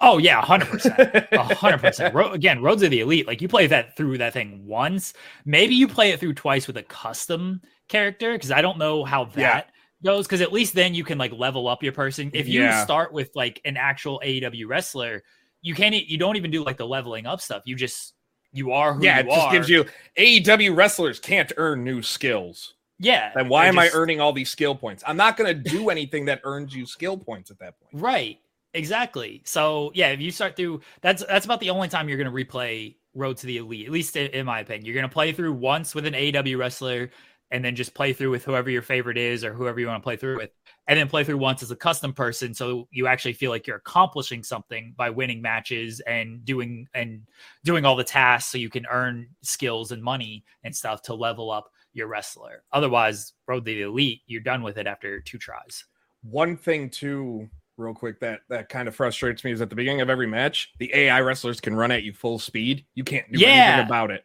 Oh 0.00 0.18
yeah, 0.18 0.40
hundred 0.40 0.68
percent, 0.68 1.26
hundred 1.34 1.78
percent. 1.78 2.14
Again, 2.34 2.62
Roads 2.62 2.82
of 2.82 2.90
the 2.90 3.00
Elite, 3.00 3.26
like 3.26 3.40
you 3.40 3.48
play 3.48 3.66
that 3.66 3.96
through 3.96 4.18
that 4.18 4.32
thing 4.32 4.66
once, 4.66 5.12
maybe 5.44 5.74
you 5.74 5.88
play 5.88 6.10
it 6.10 6.20
through 6.20 6.34
twice 6.34 6.66
with 6.66 6.76
a 6.76 6.82
custom 6.82 7.60
character 7.88 8.32
because 8.32 8.50
I 8.50 8.62
don't 8.62 8.78
know 8.78 9.04
how 9.04 9.24
that 9.24 9.36
yeah. 9.38 9.62
goes. 10.04 10.26
Because 10.26 10.40
at 10.40 10.52
least 10.52 10.74
then 10.74 10.94
you 10.94 11.04
can 11.04 11.18
like 11.18 11.32
level 11.32 11.68
up 11.68 11.82
your 11.82 11.92
person. 11.92 12.30
If 12.34 12.48
you 12.48 12.62
yeah. 12.62 12.84
start 12.84 13.12
with 13.12 13.30
like 13.34 13.60
an 13.64 13.76
actual 13.76 14.20
AEW 14.24 14.66
wrestler, 14.66 15.22
you 15.62 15.74
can't. 15.74 15.94
You 15.94 16.18
don't 16.18 16.36
even 16.36 16.50
do 16.50 16.64
like 16.64 16.76
the 16.76 16.86
leveling 16.86 17.26
up 17.26 17.40
stuff. 17.40 17.62
You 17.64 17.76
just 17.76 18.14
you 18.52 18.72
are 18.72 18.94
who 18.94 19.04
yeah. 19.04 19.18
it 19.18 19.26
just 19.26 19.46
are. 19.46 19.52
gives 19.52 19.68
you 19.68 19.84
AEW 20.18 20.76
wrestlers 20.76 21.18
can't 21.18 21.52
earn 21.56 21.84
new 21.84 22.02
skills. 22.02 22.74
Yeah. 22.98 23.32
Then 23.34 23.48
why 23.48 23.66
am 23.66 23.74
just, 23.74 23.94
I 23.94 23.98
earning 23.98 24.20
all 24.20 24.32
these 24.32 24.50
skill 24.50 24.74
points? 24.74 25.04
I'm 25.06 25.16
not 25.16 25.36
going 25.36 25.54
to 25.54 25.70
do 25.70 25.90
anything 25.90 26.24
that 26.26 26.40
earns 26.44 26.74
you 26.74 26.86
skill 26.86 27.16
points 27.16 27.50
at 27.50 27.58
that 27.58 27.78
point. 27.78 28.02
Right. 28.02 28.38
Exactly. 28.76 29.42
So 29.46 29.90
yeah, 29.94 30.08
if 30.08 30.20
you 30.20 30.30
start 30.30 30.54
through 30.54 30.82
that's 31.00 31.24
that's 31.24 31.46
about 31.46 31.60
the 31.60 31.70
only 31.70 31.88
time 31.88 32.08
you're 32.08 32.18
going 32.18 32.32
to 32.32 32.44
replay 32.44 32.94
Road 33.14 33.38
to 33.38 33.46
the 33.46 33.56
Elite, 33.56 33.86
at 33.86 33.92
least 33.92 34.16
in, 34.16 34.30
in 34.32 34.44
my 34.44 34.60
opinion. 34.60 34.84
You're 34.84 34.94
going 34.94 35.08
to 35.08 35.12
play 35.12 35.32
through 35.32 35.54
once 35.54 35.94
with 35.94 36.04
an 36.04 36.14
AW 36.14 36.58
wrestler, 36.58 37.10
and 37.50 37.64
then 37.64 37.74
just 37.74 37.94
play 37.94 38.12
through 38.12 38.30
with 38.30 38.44
whoever 38.44 38.68
your 38.68 38.82
favorite 38.82 39.16
is 39.16 39.44
or 39.44 39.54
whoever 39.54 39.80
you 39.80 39.86
want 39.86 40.02
to 40.02 40.04
play 40.04 40.16
through 40.16 40.36
with, 40.36 40.50
and 40.88 40.98
then 40.98 41.08
play 41.08 41.24
through 41.24 41.38
once 41.38 41.62
as 41.62 41.70
a 41.70 41.76
custom 41.76 42.12
person, 42.12 42.52
so 42.52 42.86
you 42.90 43.06
actually 43.06 43.32
feel 43.32 43.50
like 43.50 43.66
you're 43.66 43.76
accomplishing 43.76 44.42
something 44.42 44.92
by 44.96 45.08
winning 45.08 45.40
matches 45.40 46.00
and 46.00 46.44
doing 46.44 46.86
and 46.92 47.22
doing 47.64 47.86
all 47.86 47.96
the 47.96 48.04
tasks, 48.04 48.52
so 48.52 48.58
you 48.58 48.68
can 48.68 48.84
earn 48.90 49.26
skills 49.42 49.92
and 49.92 50.02
money 50.02 50.44
and 50.64 50.76
stuff 50.76 51.00
to 51.02 51.14
level 51.14 51.50
up 51.50 51.70
your 51.94 52.08
wrestler. 52.08 52.64
Otherwise, 52.72 53.32
Road 53.48 53.64
to 53.64 53.72
the 53.72 53.82
Elite, 53.82 54.20
you're 54.26 54.42
done 54.42 54.62
with 54.62 54.76
it 54.76 54.86
after 54.86 55.20
two 55.20 55.38
tries. 55.38 55.84
One 56.22 56.56
thing 56.56 56.90
too 56.90 57.48
real 57.76 57.94
quick 57.94 58.20
that 58.20 58.40
that 58.48 58.68
kind 58.68 58.88
of 58.88 58.94
frustrates 58.94 59.44
me 59.44 59.52
is 59.52 59.60
at 59.60 59.70
the 59.70 59.76
beginning 59.76 60.00
of 60.00 60.10
every 60.10 60.26
match, 60.26 60.72
the 60.78 60.90
AI 60.94 61.20
wrestlers 61.20 61.60
can 61.60 61.74
run 61.74 61.90
at 61.90 62.02
you 62.02 62.12
full 62.12 62.38
speed. 62.38 62.84
You 62.94 63.04
can't 63.04 63.30
do 63.30 63.38
yeah. 63.38 63.48
anything 63.48 63.86
about 63.86 64.10
it. 64.10 64.24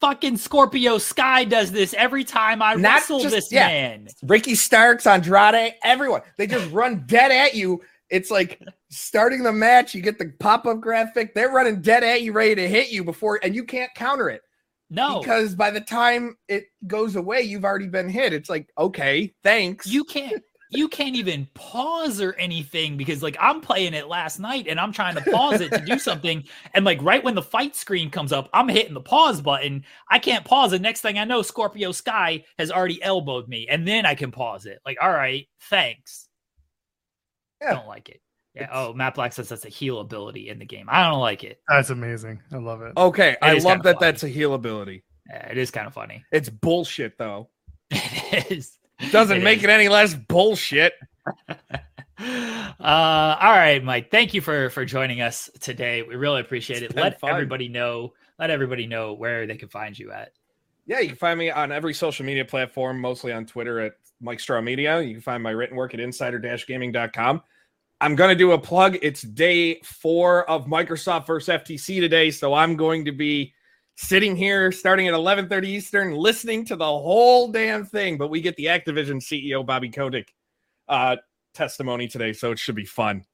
Fucking 0.00 0.38
Scorpio 0.38 0.96
Sky 0.96 1.44
does 1.44 1.70
this 1.70 1.92
every 1.94 2.24
time 2.24 2.62
I 2.62 2.74
Not 2.74 3.00
wrestle 3.00 3.20
just, 3.20 3.34
this 3.34 3.52
yeah. 3.52 3.68
man. 3.68 4.08
Ricky 4.22 4.54
Starks, 4.54 5.06
Andrade, 5.06 5.74
everyone. 5.84 6.22
They 6.38 6.46
just 6.46 6.70
run 6.72 7.04
dead 7.06 7.30
at 7.30 7.54
you. 7.54 7.82
It's 8.08 8.30
like 8.30 8.60
starting 8.88 9.42
the 9.42 9.52
match, 9.52 9.94
you 9.94 10.00
get 10.00 10.18
the 10.18 10.32
pop-up 10.40 10.80
graphic. 10.80 11.34
They're 11.34 11.50
running 11.50 11.82
dead 11.82 12.02
at 12.02 12.22
you, 12.22 12.32
ready 12.32 12.54
to 12.56 12.68
hit 12.68 12.90
you 12.90 13.04
before, 13.04 13.38
and 13.42 13.54
you 13.54 13.64
can't 13.64 13.92
counter 13.94 14.30
it. 14.30 14.42
No, 14.92 15.20
because 15.20 15.54
by 15.54 15.70
the 15.70 15.80
time 15.80 16.36
it 16.48 16.64
goes 16.88 17.14
away, 17.14 17.42
you've 17.42 17.64
already 17.64 17.86
been 17.86 18.08
hit. 18.08 18.32
It's 18.32 18.50
like, 18.50 18.68
okay, 18.76 19.32
thanks. 19.44 19.86
You 19.86 20.02
can't 20.02 20.42
you 20.70 20.88
can't 20.88 21.16
even 21.16 21.48
pause 21.54 22.20
or 22.20 22.32
anything 22.34 22.96
because 22.96 23.22
like 23.22 23.36
I'm 23.40 23.60
playing 23.60 23.92
it 23.92 24.08
last 24.08 24.38
night 24.38 24.66
and 24.68 24.78
I'm 24.78 24.92
trying 24.92 25.16
to 25.16 25.30
pause 25.30 25.60
it 25.60 25.72
to 25.72 25.84
do 25.84 25.98
something. 25.98 26.44
And 26.74 26.84
like 26.84 27.02
right 27.02 27.22
when 27.22 27.34
the 27.34 27.42
fight 27.42 27.74
screen 27.74 28.10
comes 28.10 28.32
up 28.32 28.48
I'm 28.54 28.68
hitting 28.68 28.94
the 28.94 29.00
pause 29.00 29.40
button. 29.40 29.84
I 30.08 30.18
can't 30.18 30.44
pause. 30.44 30.72
It 30.72 30.80
next 30.80 31.00
thing 31.00 31.18
I 31.18 31.24
know 31.24 31.42
Scorpio 31.42 31.92
Sky 31.92 32.44
has 32.58 32.70
already 32.70 33.02
elbowed 33.02 33.48
me 33.48 33.66
and 33.68 33.86
then 33.86 34.06
I 34.06 34.14
can 34.14 34.30
pause 34.30 34.64
it. 34.66 34.80
Like 34.86 34.98
all 35.02 35.10
right 35.10 35.48
thanks. 35.62 36.28
Yeah. 37.60 37.74
don't 37.74 37.88
like 37.88 38.08
it. 38.08 38.20
Yeah. 38.54 38.62
It's... 38.62 38.72
oh 38.72 38.92
Matt 38.92 39.16
Black 39.16 39.32
says 39.32 39.48
that's 39.48 39.64
a 39.64 39.70
heal 39.70 39.98
ability 39.98 40.50
in 40.50 40.60
the 40.60 40.66
game. 40.66 40.86
I 40.88 41.08
don't 41.08 41.20
like 41.20 41.42
it. 41.42 41.60
That's 41.68 41.90
amazing. 41.90 42.40
I 42.52 42.58
love 42.58 42.82
it. 42.82 42.92
Okay 42.96 43.30
it 43.30 43.38
I 43.42 43.54
love 43.54 43.82
that 43.82 43.96
funny. 43.96 43.98
that's 44.00 44.22
a 44.22 44.28
heal 44.28 44.54
ability. 44.54 45.02
Yeah, 45.28 45.48
it 45.48 45.58
is 45.58 45.72
kind 45.72 45.88
of 45.88 45.94
funny. 45.94 46.24
It's 46.30 46.48
bullshit 46.48 47.18
though. 47.18 47.50
It 48.32 48.52
is 48.52 48.78
doesn't 49.10 49.38
it 49.38 49.44
make 49.44 49.58
is. 49.58 49.64
it 49.64 49.70
any 49.70 49.88
less 49.88 50.14
bullshit. 50.14 50.94
uh, 51.48 51.76
all 52.78 53.52
right, 53.52 53.82
Mike. 53.82 54.10
Thank 54.10 54.34
you 54.34 54.40
for 54.40 54.70
for 54.70 54.84
joining 54.84 55.20
us 55.20 55.50
today. 55.60 56.02
We 56.02 56.16
really 56.16 56.40
appreciate 56.40 56.82
it. 56.82 56.94
Let 56.94 57.20
fun. 57.20 57.30
everybody 57.30 57.68
know. 57.68 58.12
Let 58.38 58.50
everybody 58.50 58.86
know 58.86 59.14
where 59.14 59.46
they 59.46 59.56
can 59.56 59.68
find 59.68 59.98
you 59.98 60.12
at. 60.12 60.32
Yeah, 60.86 61.00
you 61.00 61.08
can 61.08 61.16
find 61.16 61.38
me 61.38 61.50
on 61.50 61.72
every 61.72 61.94
social 61.94 62.24
media 62.24 62.44
platform, 62.44 63.00
mostly 63.00 63.32
on 63.32 63.46
Twitter 63.46 63.80
at 63.80 63.92
Mike 64.20 64.40
Straw 64.40 64.60
Media. 64.60 65.00
You 65.00 65.14
can 65.14 65.20
find 65.20 65.42
my 65.42 65.50
written 65.50 65.76
work 65.76 65.94
at 65.94 66.00
insider-gaming.com. 66.00 67.42
I'm 68.00 68.16
going 68.16 68.30
to 68.30 68.34
do 68.34 68.52
a 68.52 68.58
plug. 68.58 68.96
It's 69.02 69.22
day 69.22 69.80
four 69.84 70.48
of 70.48 70.66
Microsoft 70.66 71.26
versus 71.26 71.54
FTC 71.54 72.00
today, 72.00 72.30
so 72.30 72.54
I'm 72.54 72.76
going 72.76 73.04
to 73.04 73.12
be 73.12 73.52
sitting 74.00 74.34
here 74.34 74.72
starting 74.72 75.08
at 75.08 75.14
11:30 75.14 75.64
Eastern, 75.66 76.12
listening 76.12 76.64
to 76.66 76.76
the 76.76 76.84
whole 76.84 77.48
damn 77.48 77.84
thing. 77.84 78.16
But 78.16 78.28
we 78.28 78.40
get 78.40 78.56
the 78.56 78.66
Activision 78.66 79.20
CEO 79.20 79.64
Bobby 79.64 79.90
Kotick 79.90 80.32
uh, 80.88 81.16
testimony 81.54 82.08
today, 82.08 82.32
so 82.32 82.50
it 82.50 82.58
should 82.58 82.74
be 82.74 82.84
fun. 82.84 83.24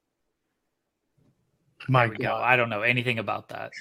My 1.87 2.07
God, 2.07 2.43
I 2.43 2.55
don't 2.55 2.69
know 2.69 2.81
anything 2.81 3.19
about 3.19 3.49
that. 3.49 3.71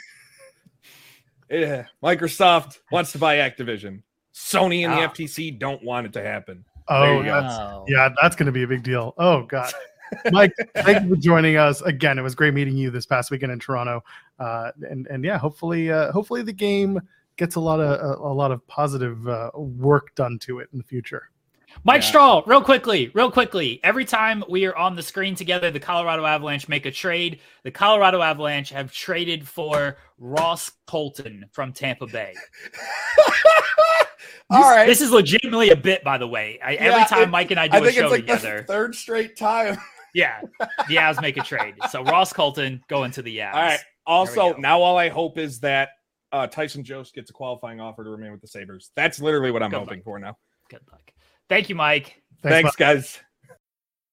Yeah, 1.50 1.86
Microsoft 2.02 2.78
wants 2.92 3.12
to 3.12 3.18
buy 3.18 3.36
Activision. 3.36 4.02
Sony 4.34 4.84
and 4.84 4.92
the 4.92 5.04
ah. 5.04 5.08
FTC 5.08 5.58
don't 5.58 5.82
want 5.82 6.06
it 6.06 6.12
to 6.12 6.22
happen. 6.22 6.64
Oh, 6.88 7.22
that's, 7.22 7.88
yeah, 7.88 8.10
that's 8.20 8.36
going 8.36 8.46
to 8.46 8.52
be 8.52 8.62
a 8.62 8.66
big 8.66 8.82
deal. 8.82 9.14
Oh 9.18 9.42
God. 9.42 9.72
Mike, 10.30 10.52
thank 10.76 11.02
you 11.02 11.10
for 11.10 11.16
joining 11.16 11.56
us 11.56 11.80
again. 11.82 12.18
It 12.18 12.22
was 12.22 12.34
great 12.34 12.54
meeting 12.54 12.76
you 12.76 12.90
this 12.90 13.06
past 13.06 13.30
weekend 13.30 13.52
in 13.52 13.58
Toronto, 13.58 14.02
uh, 14.38 14.72
and 14.88 15.06
and 15.06 15.24
yeah, 15.24 15.38
hopefully, 15.38 15.90
uh, 15.90 16.12
hopefully 16.12 16.42
the 16.42 16.52
game 16.52 17.00
gets 17.36 17.56
a 17.56 17.60
lot 17.60 17.80
of 17.80 18.00
a, 18.00 18.22
a 18.22 18.32
lot 18.34 18.50
of 18.50 18.66
positive 18.66 19.26
uh, 19.28 19.50
work 19.54 20.14
done 20.14 20.38
to 20.40 20.60
it 20.60 20.68
in 20.72 20.78
the 20.78 20.84
future. 20.84 21.30
Mike 21.84 22.02
yeah. 22.02 22.08
Straw, 22.08 22.42
real 22.46 22.62
quickly, 22.62 23.10
real 23.14 23.30
quickly. 23.30 23.80
Every 23.82 24.04
time 24.04 24.42
we 24.48 24.64
are 24.66 24.76
on 24.76 24.96
the 24.96 25.02
screen 25.02 25.34
together, 25.34 25.70
the 25.70 25.80
Colorado 25.80 26.24
Avalanche 26.24 26.68
make 26.68 26.86
a 26.86 26.90
trade. 26.90 27.40
The 27.64 27.70
Colorado 27.70 28.22
Avalanche 28.22 28.70
have 28.70 28.92
traded 28.92 29.46
for 29.46 29.98
Ross 30.18 30.72
Colton 30.86 31.46
from 31.52 31.72
Tampa 31.72 32.06
Bay. 32.06 32.34
All 34.50 34.60
this, 34.60 34.66
right. 34.66 34.86
This 34.86 35.00
is 35.00 35.10
legitimately 35.10 35.70
a 35.70 35.76
bit, 35.76 36.04
by 36.04 36.18
the 36.18 36.26
way. 36.26 36.58
I, 36.64 36.72
yeah, 36.72 36.80
every 36.80 37.04
time 37.04 37.22
it, 37.24 37.30
Mike 37.30 37.50
and 37.50 37.60
I 37.60 37.68
do 37.68 37.78
I 37.78 37.88
a 37.88 37.92
show 37.92 38.08
like 38.08 38.20
together, 38.20 38.64
third 38.66 38.94
straight 38.94 39.36
time. 39.36 39.76
Yeah, 40.16 40.40
the 40.88 40.96
Avs 40.96 41.20
make 41.20 41.36
a 41.36 41.42
trade. 41.42 41.74
So 41.90 42.02
Ross 42.02 42.32
Colton 42.32 42.82
going 42.88 43.10
to 43.12 43.22
the 43.22 43.38
Avs. 43.38 43.52
All 43.54 43.60
right. 43.60 43.80
Also, 44.06 44.54
now 44.56 44.80
all 44.80 44.96
I 44.96 45.10
hope 45.10 45.36
is 45.36 45.60
that 45.60 45.90
uh, 46.32 46.46
Tyson 46.46 46.82
Jost 46.82 47.14
gets 47.14 47.28
a 47.28 47.32
qualifying 47.34 47.80
offer 47.80 48.02
to 48.02 48.08
remain 48.08 48.32
with 48.32 48.40
the 48.40 48.48
Sabres. 48.48 48.90
That's 48.96 49.20
literally 49.20 49.50
what 49.50 49.62
I'm 49.62 49.70
Good 49.70 49.80
hoping 49.80 49.98
luck. 49.98 50.04
for 50.04 50.18
now. 50.18 50.38
Good 50.70 50.80
luck. 50.90 51.10
Thank 51.50 51.68
you, 51.68 51.74
Mike. 51.74 52.22
Thanks, 52.42 52.74
Thanks 52.74 52.76
guys. 52.76 53.20